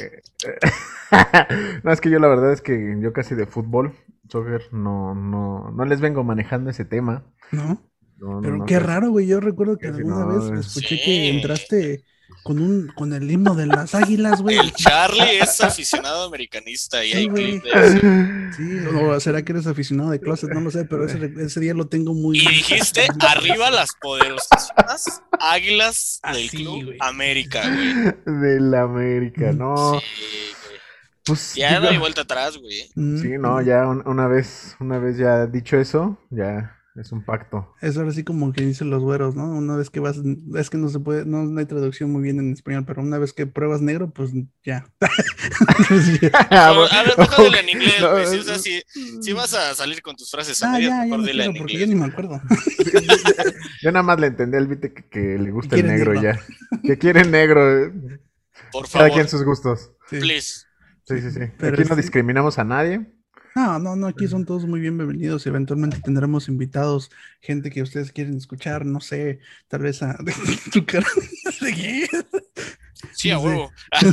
no, 1.83 1.92
es 1.92 2.00
que 2.00 2.09
yo 2.11 2.18
la 2.21 2.28
verdad 2.28 2.52
es 2.52 2.61
que 2.62 2.97
yo 3.00 3.12
casi 3.12 3.35
de 3.35 3.47
fútbol, 3.47 3.95
soccer, 4.28 4.62
no, 4.73 5.14
no, 5.14 5.71
no 5.73 5.85
les 5.87 6.00
vengo 6.00 6.23
manejando 6.25 6.71
ese 6.71 6.85
tema. 6.85 7.25
¿No? 7.50 7.83
Pero 8.18 8.56
no, 8.59 8.64
qué 8.64 8.78
raro, 8.78 9.11
güey. 9.11 9.26
Yo 9.26 9.40
recuerdo 9.40 9.76
que 9.76 9.88
alguna 9.88 10.21
no, 10.21 10.28
vez 10.50 10.61
es- 10.61 10.66
escuché 10.68 10.97
Sí. 10.97 11.02
que 11.04 11.28
entraste 11.30 12.04
con 12.47 12.61
un 12.61 12.87
con 12.95 13.12
el 13.12 13.29
himno 13.31 13.55
de 13.57 13.67
las 13.67 13.95
águilas, 13.95 14.41
güey. 14.41 14.57
El 14.57 14.73
Charlie 14.73 15.38
es 15.41 15.61
aficionado 15.61 16.25
americanista 16.26 17.05
y 17.05 17.11
Sí, 17.11 17.17
hay 17.19 17.29
clip 17.29 17.65
de 17.65 17.71
eso. 17.71 18.57
Sí, 18.57 18.97
o 18.97 19.19
será 19.21 19.43
que 19.43 19.50
eres 19.53 19.67
aficionado 19.67 20.11
de 20.11 20.21
closet, 20.21 20.50
no 20.50 20.61
lo 20.61 20.71
sé, 20.71 20.85
pero 20.85 21.05
ese, 21.07 21.33
ese 21.38 21.61
día 21.61 21.75
lo 21.75 21.88
tengo 21.88 22.15
muy. 22.15 22.38
Y 22.38 22.47
dijiste, 22.49 23.09
arriba 23.19 23.71
las 23.73 23.91
poderosísimas 24.00 25.23
águilas 25.41 26.21
del 26.33 26.47
Así, 26.47 26.57
Club 26.59 26.85
güey. 26.85 26.97
América, 27.00 27.62
güey. 28.25 28.41
Del 28.41 28.75
América, 28.75 29.53
no. 29.53 29.99
Sí, 29.99 30.07
güey. 30.69 30.81
Pues 31.25 31.55
Ya 31.57 31.73
no 31.73 31.81
digo- 31.81 31.91
hay 31.93 31.99
vuelta 31.99 32.21
atrás, 32.21 32.57
güey. 32.59 32.88
Mm, 32.95 33.21
Sí, 33.23 33.29
no, 33.41 33.61
ya 33.61 33.87
un- 33.88 34.07
una 34.07 34.29
vez, 34.29 34.76
una 34.79 34.99
vez 34.99 35.17
ya 35.19 35.47
dicho 35.47 35.76
eso, 35.79 36.17
ya 36.31 36.75
es 36.99 37.12
un 37.12 37.25
pacto. 37.25 37.75
Es 37.81 37.97
ahora 37.97 38.11
sí 38.12 38.25
como 38.25 38.53
que 38.53 38.65
dicen 38.65 38.91
los 38.91 39.03
güeros, 39.03 39.35
¿no? 39.37 39.45
Una 39.50 39.76
vez 39.76 39.91
que 39.91 40.00
vas, 40.00 40.17
es 40.57 40.71
que 40.71 40.79
no 40.79 40.88
se 40.88 40.99
puede, 41.00 41.25
no, 41.26 41.45
no 41.45 41.59
hay 41.61 41.67
traducción 41.67 42.11
muy 42.11 42.23
bien 42.23 42.38
en 42.38 42.53
español, 42.53 42.85
pero 42.87 43.03
una 43.03 43.19
vez 43.19 43.33
que 43.33 43.47
pruebas 43.47 43.81
negro, 43.83 44.11
pues 44.11 44.31
ya. 44.65 44.87
Pues 44.99 46.21
a 46.50 46.73
ver, 46.73 47.19
mejor 47.19 47.45
dile 47.45 47.61
en 47.61 47.69
inglés, 47.69 47.95
No, 48.00 48.11
güey. 48.12 48.26
Si, 48.26 48.38
o 48.38 48.43
sea, 48.43 48.59
si, 48.59 48.83
si 49.21 49.33
vas 49.33 49.55
a 49.55 49.75
salir 49.75 50.03
con 50.03 50.17
tus 50.17 50.31
frases 50.31 50.62
a 50.62 50.69
Ah, 50.69 50.73
medias, 50.73 50.91
ya, 50.91 50.97
ya 50.97 51.05
mejor 51.05 51.19
no 51.19 51.25
dile 51.26 51.33
quiero, 51.45 51.50
en 51.53 51.57
porque 51.59 51.73
yo 51.79 51.85
inglés. 51.85 51.88
ni 51.88 51.95
me 52.00 52.07
acuerdo. 52.07 52.41
Yo 53.83 53.93
nada 53.93 54.03
más 54.03 54.19
le 54.21 54.29
entendí 54.29 54.57
al 54.57 54.67
Vite 54.67 54.93
que, 54.93 55.09
que 55.09 55.38
le 55.38 55.50
gusta 55.50 55.76
el 55.76 55.87
negro 55.87 56.15
ya. 56.21 56.41
Que 56.83 56.99
quiere 56.99 57.25
negro. 57.25 57.85
eh. 57.85 57.93
Por 58.73 58.88
Cada 58.91 59.05
favor, 59.07 59.12
quien 59.12 59.29
sus 59.29 59.45
gustos. 59.45 59.93
Sí. 60.11 60.19
please. 60.19 60.65
Sí, 61.05 61.21
sí, 61.21 61.31
sí. 61.31 61.41
Pero 61.59 61.75
Aquí 61.75 61.88
no 61.88 61.95
sí. 61.95 62.00
discriminamos 62.00 62.59
a 62.59 62.65
nadie. 62.65 63.07
No, 63.56 63.78
no, 63.78 63.96
no, 63.96 64.06
aquí 64.06 64.28
son 64.28 64.44
todos 64.44 64.66
muy 64.66 64.80
bienvenidos. 64.80 65.46
Eventualmente 65.46 65.98
tendremos 66.04 66.46
invitados, 66.48 67.10
gente 67.40 67.70
que 67.70 67.80
ustedes 67.80 68.12
quieren 68.12 68.36
escuchar, 68.36 68.84
no 68.84 69.00
sé, 69.00 69.38
tal 69.68 69.80
vez 69.80 70.02
a 70.02 70.18
tu 70.72 70.84
cara. 70.84 71.06
¿De? 71.62 72.06
Sí, 73.14 73.30
a 73.30 73.38
huevo. 73.38 73.72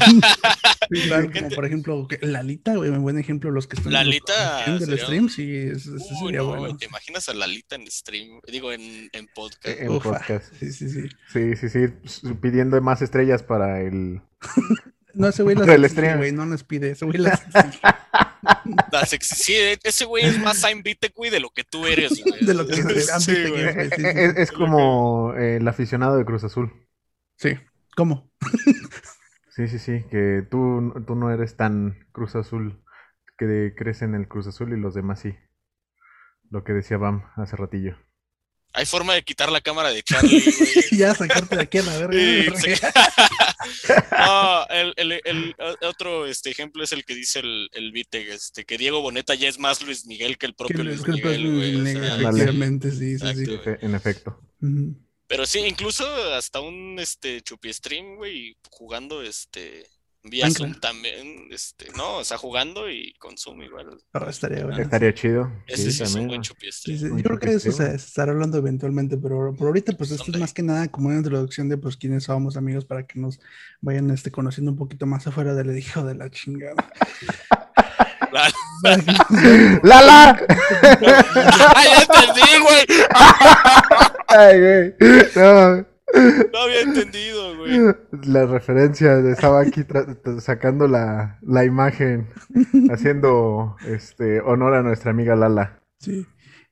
Sí, 0.92 1.08
claro, 1.08 1.30
como 1.32 1.50
por 1.50 1.66
ejemplo, 1.66 2.08
Lalita, 2.22 2.76
güey, 2.76 2.90
un 2.90 3.02
buen 3.02 3.18
ejemplo, 3.18 3.50
los 3.52 3.68
que 3.68 3.78
están 3.78 3.88
en 3.88 3.94
Lalita 3.94 4.78
sería 4.78 4.98
stream, 4.98 5.30
sí, 5.30 5.56
es- 5.56 5.88
ese 5.88 5.92
Uy, 5.92 6.26
sería 6.26 6.40
no, 6.40 6.48
bueno. 6.48 6.78
¿te 6.78 6.86
imaginas 6.86 7.30
a 7.30 7.34
Lalita 7.34 7.78
en 7.78 7.90
stream? 7.90 8.42
Digo, 8.52 8.72
en, 8.72 9.10
en 9.14 9.28
podcast. 9.34 9.66
En 9.80 9.90
Ufa, 9.90 10.12
podcast. 10.20 10.54
Sí, 10.60 10.72
sí, 10.74 10.90
sí. 10.90 11.02
Sí, 11.32 11.56
sí, 11.56 11.70
sí. 11.70 12.34
Pidiendo 12.42 12.80
más 12.82 13.02
estrellas 13.02 13.42
para 13.44 13.82
el. 13.82 14.22
No, 15.14 15.28
ese 15.28 15.44
güey 15.44 15.56
las 15.58 15.68
exige, 15.68 16.16
güey, 16.18 16.32
no 16.32 16.46
les 16.46 16.64
pide, 16.64 16.92
ese 16.92 17.06
güey 17.06 17.18
las 17.20 17.42
exige. 17.46 17.80
Las 18.92 19.14
ex- 19.14 19.28
sí, 19.28 19.54
ese 19.84 20.06
güey 20.06 20.26
es 20.26 20.38
más 20.40 20.58
Saint 20.60 20.84
Vitek, 20.84 21.14
güey, 21.16 21.32
de 21.32 21.40
lo 21.40 21.50
que 21.50 21.64
tú 21.64 21.86
eres, 21.86 22.22
güey. 22.24 22.46
De 22.46 22.54
lo 22.54 22.68
que 22.68 22.76
se- 22.76 23.12
han 23.12 23.22
Sí, 23.22 23.32
güey. 23.50 23.74
sí, 23.74 23.90
sí, 23.96 24.06
eh, 24.06 24.26
Es, 24.26 24.38
es 24.38 24.52
como 24.52 25.34
eh, 25.36 25.58
el 25.58 25.68
aficionado 25.68 26.18
de 26.18 26.26
Cruz 26.26 26.44
Azul. 26.44 26.72
Sí, 27.38 27.58
¿cómo? 27.96 28.30
Sí, 29.50 29.68
sí, 29.70 29.80
sí. 29.80 30.04
Que 30.12 30.46
tú, 30.50 30.94
tú 31.08 31.16
no 31.16 31.32
eres 31.32 31.56
tan 31.56 32.06
Cruz 32.12 32.36
Azul. 32.36 32.84
Que 33.38 33.74
crees 33.78 34.02
en 34.02 34.14
el 34.14 34.28
Cruz 34.28 34.48
Azul 34.48 34.74
y 34.74 34.80
los 34.80 34.94
demás 34.94 35.20
sí. 35.22 35.36
Lo 36.50 36.64
que 36.64 36.74
decía 36.74 36.98
Bam 36.98 37.24
hace 37.38 37.56
ratillo. 37.56 37.98
Hay 38.74 38.86
forma 38.88 39.14
de 39.14 39.24
quitar 39.24 39.52
la 39.52 39.62
cámara 39.62 39.92
de 39.92 40.02
Charlie, 40.04 40.42
güey. 40.42 40.84
ya 40.98 41.14
sacarte 41.14 41.56
de 41.56 41.62
aquí 41.62 41.78
a 41.78 41.84
la 41.84 41.98
verga. 42.08 42.60
Sí. 42.60 42.70
No, 44.18 44.66
el, 44.68 44.94
el- 44.98 45.22
el 45.26 45.56
otro 45.82 46.26
este, 46.28 46.50
ejemplo 46.52 46.84
es 46.84 46.92
el 46.92 47.06
que 47.06 47.16
dice 47.16 47.40
el, 47.40 47.70
el 47.74 47.92
Vite, 47.92 48.34
este, 48.34 48.66
que 48.66 48.78
Diego 48.78 49.02
Boneta 49.02 49.36
ya 49.36 49.48
es 49.48 49.58
más 49.60 49.82
Luis 49.82 50.06
Miguel 50.06 50.38
que 50.38 50.46
el 50.48 50.52
que 50.54 50.58
propio 50.58 50.82
el- 50.82 50.88
Luis 50.88 51.02
que 51.02 51.12
el 51.12 51.18
Miguel, 51.18 51.46
o 51.48 51.50
Luis 51.50 51.74
Miguel, 51.74 51.94
sea, 52.04 52.14
Ándale. 52.16 52.28
Efectivamente, 52.30 52.92
sí, 52.92 53.18
sí, 53.20 53.46
sí. 53.46 53.60
En 53.82 53.96
efecto. 53.96 54.40
Pero 55.28 55.46
sí, 55.46 55.60
incluso 55.60 56.06
hasta 56.34 56.60
un 56.60 56.98
este 57.00 57.42
chupi 57.42 57.72
stream, 57.74 58.16
güey, 58.18 58.56
jugando 58.70 59.22
este 59.24 59.86
vía. 60.24 60.50
Zoom 60.50 60.74
también, 60.80 61.48
este, 61.52 61.88
no, 61.98 62.18
o 62.18 62.24
sea, 62.24 62.38
jugando 62.38 62.90
y 62.90 63.14
con 63.20 63.38
Zoom 63.38 63.62
igual. 63.64 63.98
Oh, 64.14 64.30
estaría 64.30 64.64
bueno. 64.66 64.82
Estaría 64.82 65.14
chido. 65.14 65.52
Ese 65.68 65.92
sí, 65.92 66.04
es 66.04 66.16
un 66.16 66.28
buen 66.28 66.42
chupi 66.42 66.72
Sí, 66.72 66.98
stream. 66.98 67.00
sí, 67.00 67.06
Un 67.06 67.18
Yo 67.18 67.24
creo 67.24 67.40
que 67.40 67.52
eso 67.54 67.72
se 67.72 67.94
estará 67.96 68.32
hablando 68.32 68.58
eventualmente, 68.58 69.18
pero 69.18 69.54
por 69.54 69.68
ahorita, 69.68 69.94
pues 69.94 70.12
esto 70.12 70.32
es 70.32 70.40
más 70.40 70.54
que 70.54 70.64
nada 70.64 70.88
como 70.88 71.10
una 71.10 71.18
introducción 71.18 71.70
de 71.70 71.78
pues 71.78 71.98
quiénes 71.98 72.24
somos 72.24 72.58
amigos 72.58 72.86
para 72.86 73.06
que 73.06 73.20
nos 73.20 73.40
vayan 73.82 74.10
este, 74.12 74.32
conociendo 74.32 74.72
un 74.72 74.78
poquito 74.78 75.06
más 75.06 75.28
afuera 75.28 75.54
del 75.54 75.78
hijo 75.78 76.04
de 76.04 76.16
la 76.16 76.30
chingada. 76.30 76.76
Nos- 78.32 79.84
¡Lala! 79.84 80.40
¡Ay, 81.76 81.88
ya 81.88 82.02
entendí, 82.02 82.60
güey! 82.64 82.86
Ay, 84.28 84.60
güey. 84.60 84.94
No. 85.36 85.93
No 86.14 86.60
había 86.60 86.82
entendido, 86.82 87.58
güey. 87.58 87.80
La 88.28 88.46
referencia 88.46 89.18
estaba 89.30 89.62
aquí 89.62 89.82
sacando 90.40 90.88
la, 90.88 91.40
la 91.42 91.66
imagen, 91.66 92.28
haciendo 92.92 93.76
este 93.88 94.40
honor 94.42 94.76
a 94.76 94.84
nuestra 94.84 95.12
amiga 95.12 95.36
Lala. 95.36 95.80
Sí. 96.00 96.26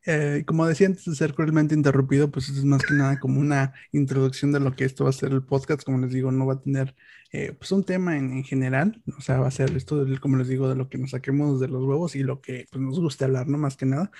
Eh, 0.07 0.43
como 0.47 0.65
decía 0.65 0.87
antes 0.87 1.05
de 1.05 1.13
ser 1.15 1.35
cruelmente 1.35 1.75
interrumpido, 1.75 2.31
pues 2.31 2.49
es 2.49 2.65
más 2.65 2.83
que 2.83 2.95
nada 2.95 3.19
como 3.19 3.39
una 3.39 3.73
introducción 3.91 4.51
de 4.51 4.59
lo 4.59 4.75
que 4.75 4.83
esto 4.83 5.03
va 5.03 5.11
a 5.11 5.13
ser 5.13 5.31
el 5.31 5.43
podcast. 5.43 5.83
Como 5.83 5.99
les 5.99 6.11
digo, 6.11 6.31
no 6.31 6.47
va 6.47 6.53
a 6.55 6.61
tener 6.61 6.95
eh, 7.31 7.53
pues 7.57 7.71
un 7.71 7.83
tema 7.83 8.17
en, 8.17 8.31
en 8.33 8.43
general. 8.43 9.01
O 9.17 9.21
sea, 9.21 9.39
va 9.39 9.47
a 9.47 9.51
ser 9.51 9.75
esto, 9.77 10.03
del- 10.03 10.19
como 10.19 10.37
les 10.37 10.47
digo, 10.47 10.67
de 10.67 10.75
lo 10.75 10.89
que 10.89 10.97
nos 10.97 11.11
saquemos 11.11 11.59
de 11.59 11.67
los 11.67 11.83
huevos 11.83 12.15
y 12.15 12.23
lo 12.23 12.41
que 12.41 12.65
pues, 12.71 12.81
nos 12.81 12.99
guste 12.99 13.25
hablar, 13.25 13.47
¿no? 13.47 13.59
Más 13.59 13.77
que 13.77 13.85
nada. 13.85 14.11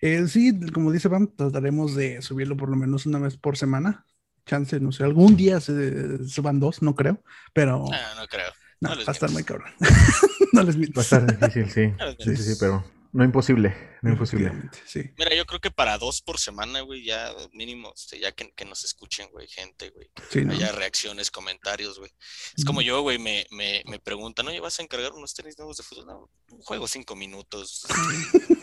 Eh, 0.00 0.26
sí, 0.26 0.58
como 0.72 0.90
dice 0.92 1.08
Pam, 1.08 1.28
trataremos 1.34 1.94
de 1.94 2.20
subirlo 2.20 2.56
por 2.56 2.68
lo 2.70 2.76
menos 2.76 3.06
una 3.06 3.20
vez 3.20 3.36
por 3.36 3.56
semana. 3.56 4.04
Chance, 4.48 4.80
no 4.80 4.90
sé, 4.92 5.04
algún 5.04 5.36
día 5.36 5.60
se 5.60 6.26
suban 6.26 6.58
dos, 6.58 6.82
no 6.82 6.94
creo, 6.94 7.22
pero 7.52 7.84
Ah, 7.92 8.14
no 8.16 8.26
creo. 8.26 8.50
no, 8.80 8.88
no 8.90 8.94
les 8.96 9.06
va 9.06 9.10
a 9.10 9.14
estar 9.14 9.30
muy 9.30 9.44
cabrón. 9.44 9.70
no 10.52 10.62
les 10.62 10.76
miento. 10.76 10.96
Va 10.98 11.02
a 11.02 11.04
estar 11.04 11.38
difícil, 11.38 11.70
sí. 11.70 11.86
No 11.98 12.12
Sí, 12.18 12.36
sí, 12.36 12.42
sí, 12.42 12.56
pero 12.58 12.82
no 13.12 13.24
imposible. 13.24 13.74
No 14.02 14.10
imposible. 14.10 14.52
Sí. 14.86 15.02
Mira, 15.18 15.34
yo 15.34 15.44
creo 15.44 15.60
que 15.60 15.70
para 15.70 15.98
dos 15.98 16.20
por 16.22 16.38
semana, 16.38 16.80
güey, 16.82 17.04
ya 17.04 17.32
mínimo, 17.52 17.92
este, 17.96 18.18
ya 18.20 18.30
que, 18.32 18.52
que 18.52 18.64
nos 18.64 18.84
escuchen, 18.84 19.28
güey, 19.32 19.48
gente, 19.48 19.90
güey, 19.90 20.08
Sí, 20.30 20.44
¿no? 20.44 20.52
haya 20.52 20.70
reacciones, 20.72 21.30
comentarios, 21.30 21.98
güey. 21.98 22.10
Es 22.56 22.64
como 22.64 22.80
yo, 22.80 23.00
güey, 23.02 23.18
me, 23.18 23.46
me, 23.50 23.82
me 23.86 23.98
preguntan, 23.98 24.46
oye, 24.48 24.60
¿vas 24.60 24.78
a 24.78 24.82
encargar 24.82 25.12
unos 25.12 25.34
tenis 25.34 25.58
nuevos 25.58 25.76
de 25.78 25.82
fútbol? 25.82 26.06
No, 26.06 26.30
juego 26.64 26.86
cinco 26.86 27.16
minutos. 27.16 27.86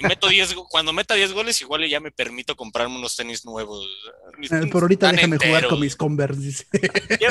Y 0.00 0.06
meto 0.06 0.28
10, 0.28 0.54
go- 0.54 0.66
cuando 0.68 0.92
meta 0.92 1.14
10 1.14 1.32
goles, 1.32 1.60
igual 1.60 1.86
ya 1.88 2.00
me 2.00 2.10
permito 2.10 2.56
comprarme 2.56 2.96
unos 2.96 3.14
tenis 3.16 3.44
nuevos. 3.44 3.86
Mis 4.38 4.50
Eh, 4.50 4.56
tenis 4.56 4.72
por 4.72 4.82
ahorita 4.82 5.12
déjame 5.12 5.36
jugar 5.36 5.68
con 5.68 5.78
mis 5.80 5.94
Converse, 5.94 6.40
dice. 6.40 6.66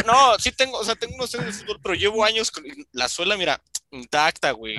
No, 0.06 0.38
sí 0.38 0.52
tengo, 0.52 0.78
o 0.78 0.84
sea, 0.86 0.96
tengo 0.96 1.16
unos 1.16 1.32
tenis 1.32 1.48
de 1.48 1.54
fútbol, 1.54 1.80
pero 1.82 1.96
llevo 1.96 2.24
años 2.24 2.52
con 2.52 2.64
la 2.92 3.10
suela, 3.10 3.36
mira, 3.38 3.60
intacta, 3.92 4.52
güey. 4.52 4.76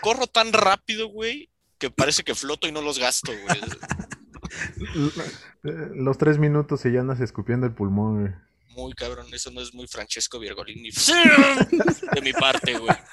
Corro 0.00 0.26
tan 0.28 0.52
rápido, 0.52 1.08
güey, 1.08 1.50
que 1.78 1.90
parece 1.90 2.22
que 2.22 2.34
floto 2.36 2.68
y 2.68 2.72
no 2.72 2.80
los 2.80 2.98
gasto, 2.98 3.32
güey. 3.32 3.60
Los 5.94 6.16
tres 6.16 6.38
minutos 6.38 6.84
y 6.86 6.92
ya 6.92 7.00
andas 7.00 7.20
escupiendo 7.20 7.66
el 7.66 7.74
pulmón, 7.74 8.20
güey. 8.20 8.32
Muy 8.70 8.92
cabrón, 8.94 9.26
eso 9.32 9.50
no 9.50 9.60
es 9.60 9.74
muy 9.74 9.86
Francesco 9.88 10.38
Virgolini. 10.38 10.90
De 12.14 12.20
mi 12.22 12.32
parte, 12.32 12.78
güey. 12.78 12.96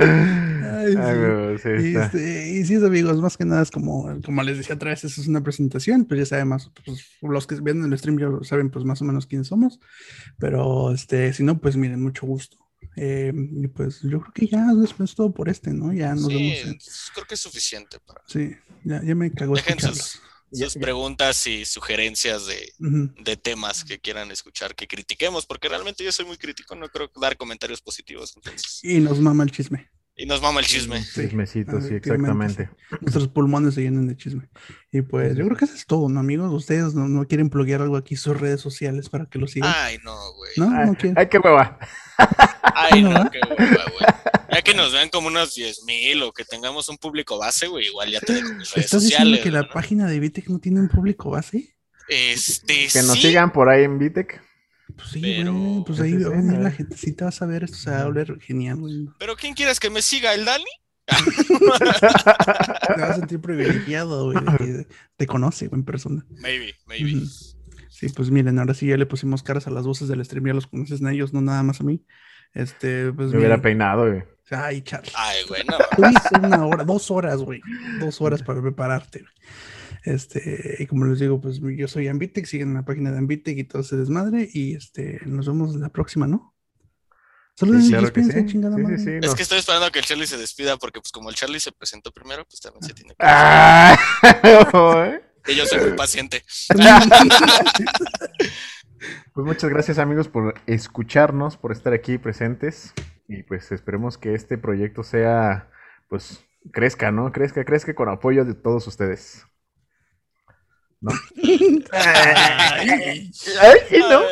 Ay, 0.00 0.94
Ay, 0.96 1.18
sí. 1.58 1.68
Y, 1.90 1.96
este, 1.96 2.50
y 2.50 2.64
sí, 2.64 2.74
amigos, 2.76 3.20
más 3.20 3.36
que 3.36 3.44
nada 3.44 3.62
es 3.62 3.70
como, 3.70 4.20
como 4.24 4.42
les 4.42 4.56
decía 4.58 4.74
otra 4.76 4.90
vez, 4.90 5.04
eso 5.04 5.20
es 5.20 5.26
una 5.28 5.42
presentación, 5.42 6.04
pues 6.04 6.20
ya 6.20 6.26
saben 6.26 6.48
más, 6.48 6.70
pues, 6.84 7.04
los 7.20 7.46
que 7.46 7.56
ven 7.56 7.84
el 7.84 7.98
stream 7.98 8.18
ya 8.18 8.28
saben 8.46 8.70
pues 8.70 8.84
más 8.84 9.00
o 9.02 9.04
menos 9.04 9.26
quiénes 9.26 9.48
somos, 9.48 9.78
pero 10.38 10.92
este, 10.92 11.32
si 11.32 11.42
no, 11.42 11.60
pues 11.60 11.76
miren, 11.76 12.02
mucho 12.02 12.26
gusto. 12.26 12.56
Eh, 12.96 13.32
y 13.34 13.68
pues 13.68 14.00
yo 14.02 14.20
creo 14.20 14.32
que 14.32 14.46
ya 14.46 14.72
después 14.74 15.14
todo 15.14 15.32
por 15.32 15.48
este, 15.48 15.72
¿no? 15.72 15.92
Ya 15.92 16.14
nos 16.14 16.26
Sí, 16.26 16.34
vemos 16.34 16.58
en... 16.64 16.78
creo 17.14 17.26
que 17.26 17.34
es 17.34 17.40
suficiente 17.40 17.98
para. 18.00 18.22
Sí, 18.26 18.50
ya, 18.84 19.02
ya 19.04 19.14
me 19.14 19.32
cagó 19.32 19.54
Dejen 19.54 19.78
sus, 19.80 20.20
Ya- 20.50 20.64
sus 20.66 20.74
ya. 20.74 20.80
preguntas 20.80 21.46
y 21.46 21.64
sugerencias 21.64 22.46
de, 22.46 22.72
Ujú. 22.80 23.12
de 23.22 23.36
temas 23.36 23.84
que 23.84 24.00
quieran 24.00 24.30
escuchar, 24.30 24.74
que 24.74 24.86
critiquemos, 24.88 25.44
porque 25.46 25.68
realmente 25.68 26.02
yo 26.04 26.10
soy 26.10 26.24
muy 26.24 26.38
crítico, 26.38 26.74
no 26.74 26.88
creo 26.88 27.10
dar 27.20 27.36
comentarios 27.36 27.80
positivos. 27.82 28.32
Entonces. 28.36 28.80
Y 28.82 28.98
nos 28.98 29.20
mama 29.20 29.44
el 29.44 29.50
chisme. 29.52 29.90
Y 30.20 30.26
nos 30.26 30.42
mama 30.42 30.58
el 30.58 30.66
chisme. 30.66 31.00
Sí, 31.00 31.22
Chismecito, 31.22 31.80
sí, 31.80 31.94
exactamente. 31.94 32.68
Nuestros 33.00 33.28
pulmones 33.28 33.74
se 33.74 33.82
llenan 33.82 34.08
de 34.08 34.16
chisme. 34.16 34.48
Y 34.90 35.02
pues 35.02 35.36
yo 35.36 35.44
creo 35.44 35.56
que 35.56 35.64
eso 35.64 35.74
es 35.74 35.86
todo, 35.86 36.08
¿no, 36.08 36.18
amigos? 36.18 36.52
Ustedes 36.52 36.92
no, 36.92 37.06
no 37.06 37.24
quieren 37.28 37.50
pluguear 37.50 37.82
algo 37.82 37.96
aquí 37.96 38.14
en 38.14 38.20
sus 38.20 38.38
redes 38.38 38.60
sociales 38.60 39.08
para 39.08 39.26
que 39.26 39.38
lo 39.38 39.46
sigan. 39.46 39.72
Ay, 39.72 39.98
no, 40.02 40.16
güey. 40.34 40.50
¿No? 40.56 40.76
Ay, 40.76 40.86
No 40.86 40.94
quieren. 40.96 41.14
ay, 41.16 41.28
qué 41.28 41.38
hueva. 41.38 41.78
Ay, 42.62 43.00
¿No, 43.02 43.30
qué 43.30 43.38
hueva, 43.48 43.84
güey. 43.92 44.06
Ya 44.50 44.62
que 44.62 44.74
nos 44.74 44.92
vean 44.92 45.08
como 45.08 45.28
unos 45.28 45.54
10 45.54 45.84
mil 45.84 46.20
o 46.24 46.32
que 46.32 46.44
tengamos 46.44 46.88
un 46.88 46.98
público 46.98 47.38
base, 47.38 47.68
güey, 47.68 47.86
igual 47.86 48.10
ya 48.10 48.18
te 48.18 48.32
dejo 48.32 48.48
mis 48.54 48.72
redes 48.72 48.86
¿Estás 48.86 49.04
diciendo 49.04 49.38
que 49.40 49.52
la 49.52 49.68
página 49.68 50.08
de 50.08 50.18
Vitec 50.18 50.48
no 50.48 50.58
tiene 50.58 50.80
un 50.80 50.88
público 50.88 51.30
base? 51.30 51.76
Este, 52.08 52.88
Que 52.92 53.02
nos 53.02 53.12
sí, 53.12 53.28
sigan 53.28 53.52
por 53.52 53.68
ahí 53.68 53.84
en 53.84 54.00
Vitec. 54.00 54.42
Pues 54.98 55.08
sí, 55.10 55.20
Pero- 55.22 55.52
güey. 55.54 55.84
Pues 55.86 56.00
ahí 56.00 56.12
va 56.22 56.26
a 56.26 56.30
venir 56.32 56.52
la 56.58 56.58
ver. 56.64 56.72
gente. 56.74 56.96
Sí 56.96 57.12
te 57.12 57.24
vas 57.24 57.40
a 57.40 57.46
ver 57.46 57.64
esto, 57.64 57.76
se 57.78 57.90
va 57.90 58.00
a 58.00 58.04
volver 58.04 58.38
genial, 58.40 58.76
güey. 58.76 59.08
Pero 59.18 59.36
¿quién 59.36 59.54
quieres 59.54 59.80
que 59.80 59.88
me 59.90 60.02
siga? 60.02 60.34
¿El 60.34 60.44
Dani? 60.44 60.64
Te 61.08 63.00
vas 63.00 63.10
a 63.10 63.14
sentir 63.14 63.40
privilegiado, 63.40 64.24
güey. 64.32 64.38
que 64.58 64.86
Te 65.16 65.26
conoce, 65.26 65.68
güey, 65.68 65.80
en 65.80 65.84
persona. 65.84 66.26
Maybe, 66.42 66.74
maybe. 66.86 67.22
Sí, 67.88 68.08
pues 68.14 68.30
miren, 68.30 68.58
ahora 68.58 68.74
sí 68.74 68.86
ya 68.86 68.96
le 68.96 69.06
pusimos 69.06 69.42
caras 69.42 69.66
a 69.66 69.70
las 69.70 69.86
voces 69.86 70.08
del 70.08 70.24
stream, 70.24 70.46
ya 70.46 70.54
los 70.54 70.66
conoces 70.66 71.02
a 71.02 71.12
ellos, 71.12 71.32
no 71.32 71.40
nada 71.40 71.62
más 71.62 71.80
a 71.80 71.84
mí. 71.84 72.04
Este, 72.54 73.12
pues 73.12 73.30
Me 73.30 73.38
hubiera 73.38 73.56
miren. 73.56 73.62
peinado, 73.62 74.06
güey. 74.08 74.22
Ay, 74.50 74.82
Charlie. 74.82 75.12
Ay, 75.14 75.38
güey, 75.48 75.62
no. 75.64 75.76
Tuviste 75.96 76.38
una 76.46 76.64
hora, 76.66 76.84
dos 76.84 77.10
horas, 77.10 77.38
güey. 77.42 77.60
Dos 78.00 78.20
horas 78.20 78.42
para 78.42 78.62
prepararte. 78.62 79.20
güey. 79.20 79.32
Este, 80.08 80.76
y 80.78 80.86
como 80.86 81.04
les 81.04 81.18
digo, 81.18 81.40
pues 81.40 81.60
yo 81.60 81.88
soy 81.88 82.08
Ambitec, 82.08 82.46
siguen 82.46 82.74
la 82.74 82.84
página 82.84 83.10
de 83.12 83.18
Ambitec 83.18 83.58
y 83.58 83.64
todo 83.64 83.82
ese 83.82 83.96
desmadre. 83.96 84.48
Y 84.52 84.74
este, 84.74 85.20
nos 85.26 85.46
vemos 85.46 85.74
la 85.76 85.90
próxima, 85.90 86.26
¿no? 86.26 86.54
Saludos, 87.54 87.84
Sí, 87.84 87.90
claro 87.90 88.12
que 88.12 88.22
sí. 88.24 88.46
chingada 88.46 88.76
Sí, 88.76 88.82
sí, 88.82 88.84
madre. 88.84 88.98
sí, 88.98 89.10
Es 89.20 89.34
que 89.34 89.42
estoy 89.42 89.58
esperando 89.58 89.86
a 89.86 89.90
que 89.90 89.98
el 89.98 90.04
Charlie 90.04 90.26
se 90.26 90.38
despida 90.38 90.76
porque 90.76 91.00
pues 91.00 91.10
como 91.10 91.28
el 91.28 91.34
Charlie 91.34 91.60
se 91.60 91.72
presentó 91.72 92.12
primero, 92.12 92.44
pues 92.44 92.60
también 92.60 92.82
se 92.84 92.94
tiene 92.94 93.10
que... 93.10 93.16
Ah. 93.20 93.98
Y 95.46 95.54
yo 95.54 95.64
soy 95.66 95.80
muy 95.80 95.92
paciente. 95.92 96.42
Pues 99.32 99.46
muchas 99.46 99.70
gracias 99.70 99.98
amigos 99.98 100.26
por 100.28 100.54
escucharnos, 100.66 101.56
por 101.56 101.70
estar 101.70 101.92
aquí 101.92 102.18
presentes 102.18 102.92
y 103.28 103.44
pues 103.44 103.70
esperemos 103.70 104.18
que 104.18 104.34
este 104.34 104.58
proyecto 104.58 105.04
sea, 105.04 105.70
pues 106.08 106.44
crezca, 106.72 107.12
¿no? 107.12 107.30
Crezca, 107.30 107.64
crezca 107.64 107.94
con 107.94 108.08
apoyo 108.08 108.44
de 108.44 108.54
todos 108.54 108.88
ustedes. 108.88 109.46
¿No? 111.00 111.12
Ay, 111.92 112.88
Ay, 113.60 113.78
sí, 113.88 113.98
¿no? 113.98 114.22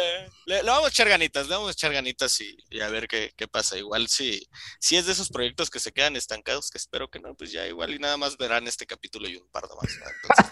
Le, 0.49 0.63
le 0.63 0.71
vamos 0.71 0.87
a 0.87 0.89
echar 0.91 1.09
ganitas, 1.09 1.49
le 1.49 1.55
vamos 1.57 1.69
a 1.71 1.73
echar 1.73 1.93
ganitas 1.93 2.41
y, 2.41 2.57
y 2.71 2.81
a 2.81 2.89
ver 2.89 3.09
qué, 3.09 3.33
qué 3.37 3.49
pasa. 3.49 3.77
Igual 3.77 4.07
si, 4.07 4.47
si 4.79 4.97
es 4.97 5.05
de 5.07 5.13
esos 5.13 5.29
proyectos 5.29 5.71
que 5.71 5.81
se 5.81 5.91
quedan 5.91 6.15
estancados, 6.15 6.71
que 6.71 6.79
espero 6.79 7.11
que 7.11 7.19
no, 7.19 7.35
pues 7.35 7.51
ya 7.51 7.67
igual 7.67 7.93
y 7.95 7.99
nada 7.99 8.17
más 8.17 8.37
verán 8.37 8.69
este 8.69 8.87
capítulo 8.87 9.29
y 9.29 9.37
un 9.37 9.49
par 9.51 9.65
de 9.65 9.75
más. 9.75 9.93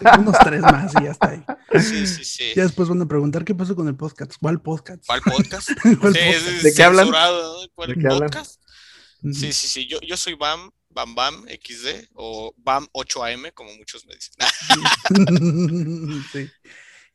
¿no? 0.01 0.11
unos 0.21 0.35
tres 0.43 0.61
más 0.61 0.91
y 0.99 1.03
ya 1.05 1.11
está 1.11 1.29
ahí. 1.29 1.43
Entonces, 1.71 2.09
sí, 2.09 2.23
sí, 2.23 2.25
sí. 2.25 2.53
Ya 2.57 2.63
después 2.63 2.89
van 2.89 3.01
a 3.01 3.07
preguntar 3.07 3.45
qué 3.45 3.55
pasó 3.55 3.73
con 3.73 3.87
el 3.87 3.95
podcast. 3.95 4.33
¿Cuál 4.41 4.61
podcast? 4.61 5.05
¿Cuál 5.05 5.21
podcast? 5.21 5.69
¿Cuál 5.81 6.13
Sí, 6.13 6.19
podcast? 6.19 6.47
es 6.47 6.63
¿De 6.63 6.73
qué 6.73 6.83
hablan? 6.83 7.09
¿Cuál 7.73 7.89
¿De 7.89 7.95
qué 7.95 8.07
hablan? 8.07 8.29
podcast? 8.29 8.61
Sí, 9.31 9.53
sí, 9.53 9.67
sí. 9.69 9.87
Yo, 9.87 9.99
yo 10.01 10.17
soy 10.17 10.33
Bam, 10.33 10.71
Bam 10.95 11.13
Bam 11.13 11.45
XD 11.47 12.09
o 12.15 12.53
Bam 12.57 12.87
8AM, 12.93 13.53
como 13.53 13.71
muchos 13.75 14.05
me 14.07 14.15
dicen. 14.15 14.33
sí. 16.31 16.49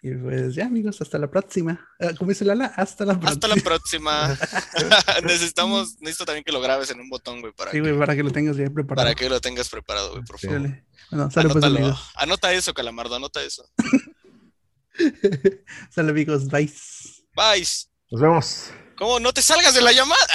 Y 0.02 0.14
pues 0.14 0.54
ya, 0.54 0.64
amigos, 0.66 1.00
hasta 1.02 1.18
la 1.18 1.30
próxima. 1.30 1.86
Ah, 2.00 2.12
Como 2.16 2.30
dice 2.30 2.44
Lala, 2.46 2.66
hasta 2.76 3.04
la 3.04 3.18
próxima. 3.20 3.32
Hasta 3.32 3.48
la 3.48 3.56
próxima. 3.56 4.38
Necesitamos, 5.24 5.96
necesito 6.00 6.24
también 6.24 6.42
que 6.44 6.52
lo 6.52 6.60
grabes 6.62 6.90
en 6.90 7.00
un 7.00 7.10
botón, 7.10 7.40
güey, 7.42 7.52
para, 7.52 7.70
Sí, 7.70 7.76
que, 7.78 7.80
güey, 7.82 7.98
para 7.98 8.16
que 8.16 8.22
lo 8.22 8.30
tengas 8.30 8.56
ya 8.56 8.70
preparado. 8.70 9.06
para 9.06 9.14
que 9.14 9.28
lo 9.28 9.40
tengas 9.42 9.68
preparado, 9.68 10.12
güey, 10.12 10.24
por 10.24 10.38
Sí. 10.38 10.46
favor. 10.46 10.62
Dale. 10.62 10.84
Bueno, 11.10 11.30
sale 11.30 11.48
pues, 11.50 11.64
Anótalo. 11.64 11.98
Anota 12.16 12.52
eso, 12.52 12.72
Calamardo, 12.72 13.16
anota 13.16 13.42
eso. 13.42 13.68
Sale, 15.90 16.10
amigos. 16.10 16.48
Bye. 16.48 16.72
Bye. 17.34 17.66
Nos 18.10 18.20
vemos. 18.20 18.70
¿Cómo? 18.96 19.20
No 19.20 19.32
te 19.32 19.42
salgas 19.42 19.74
de 19.74 19.82
la 19.82 19.92
llamada. 19.92 20.26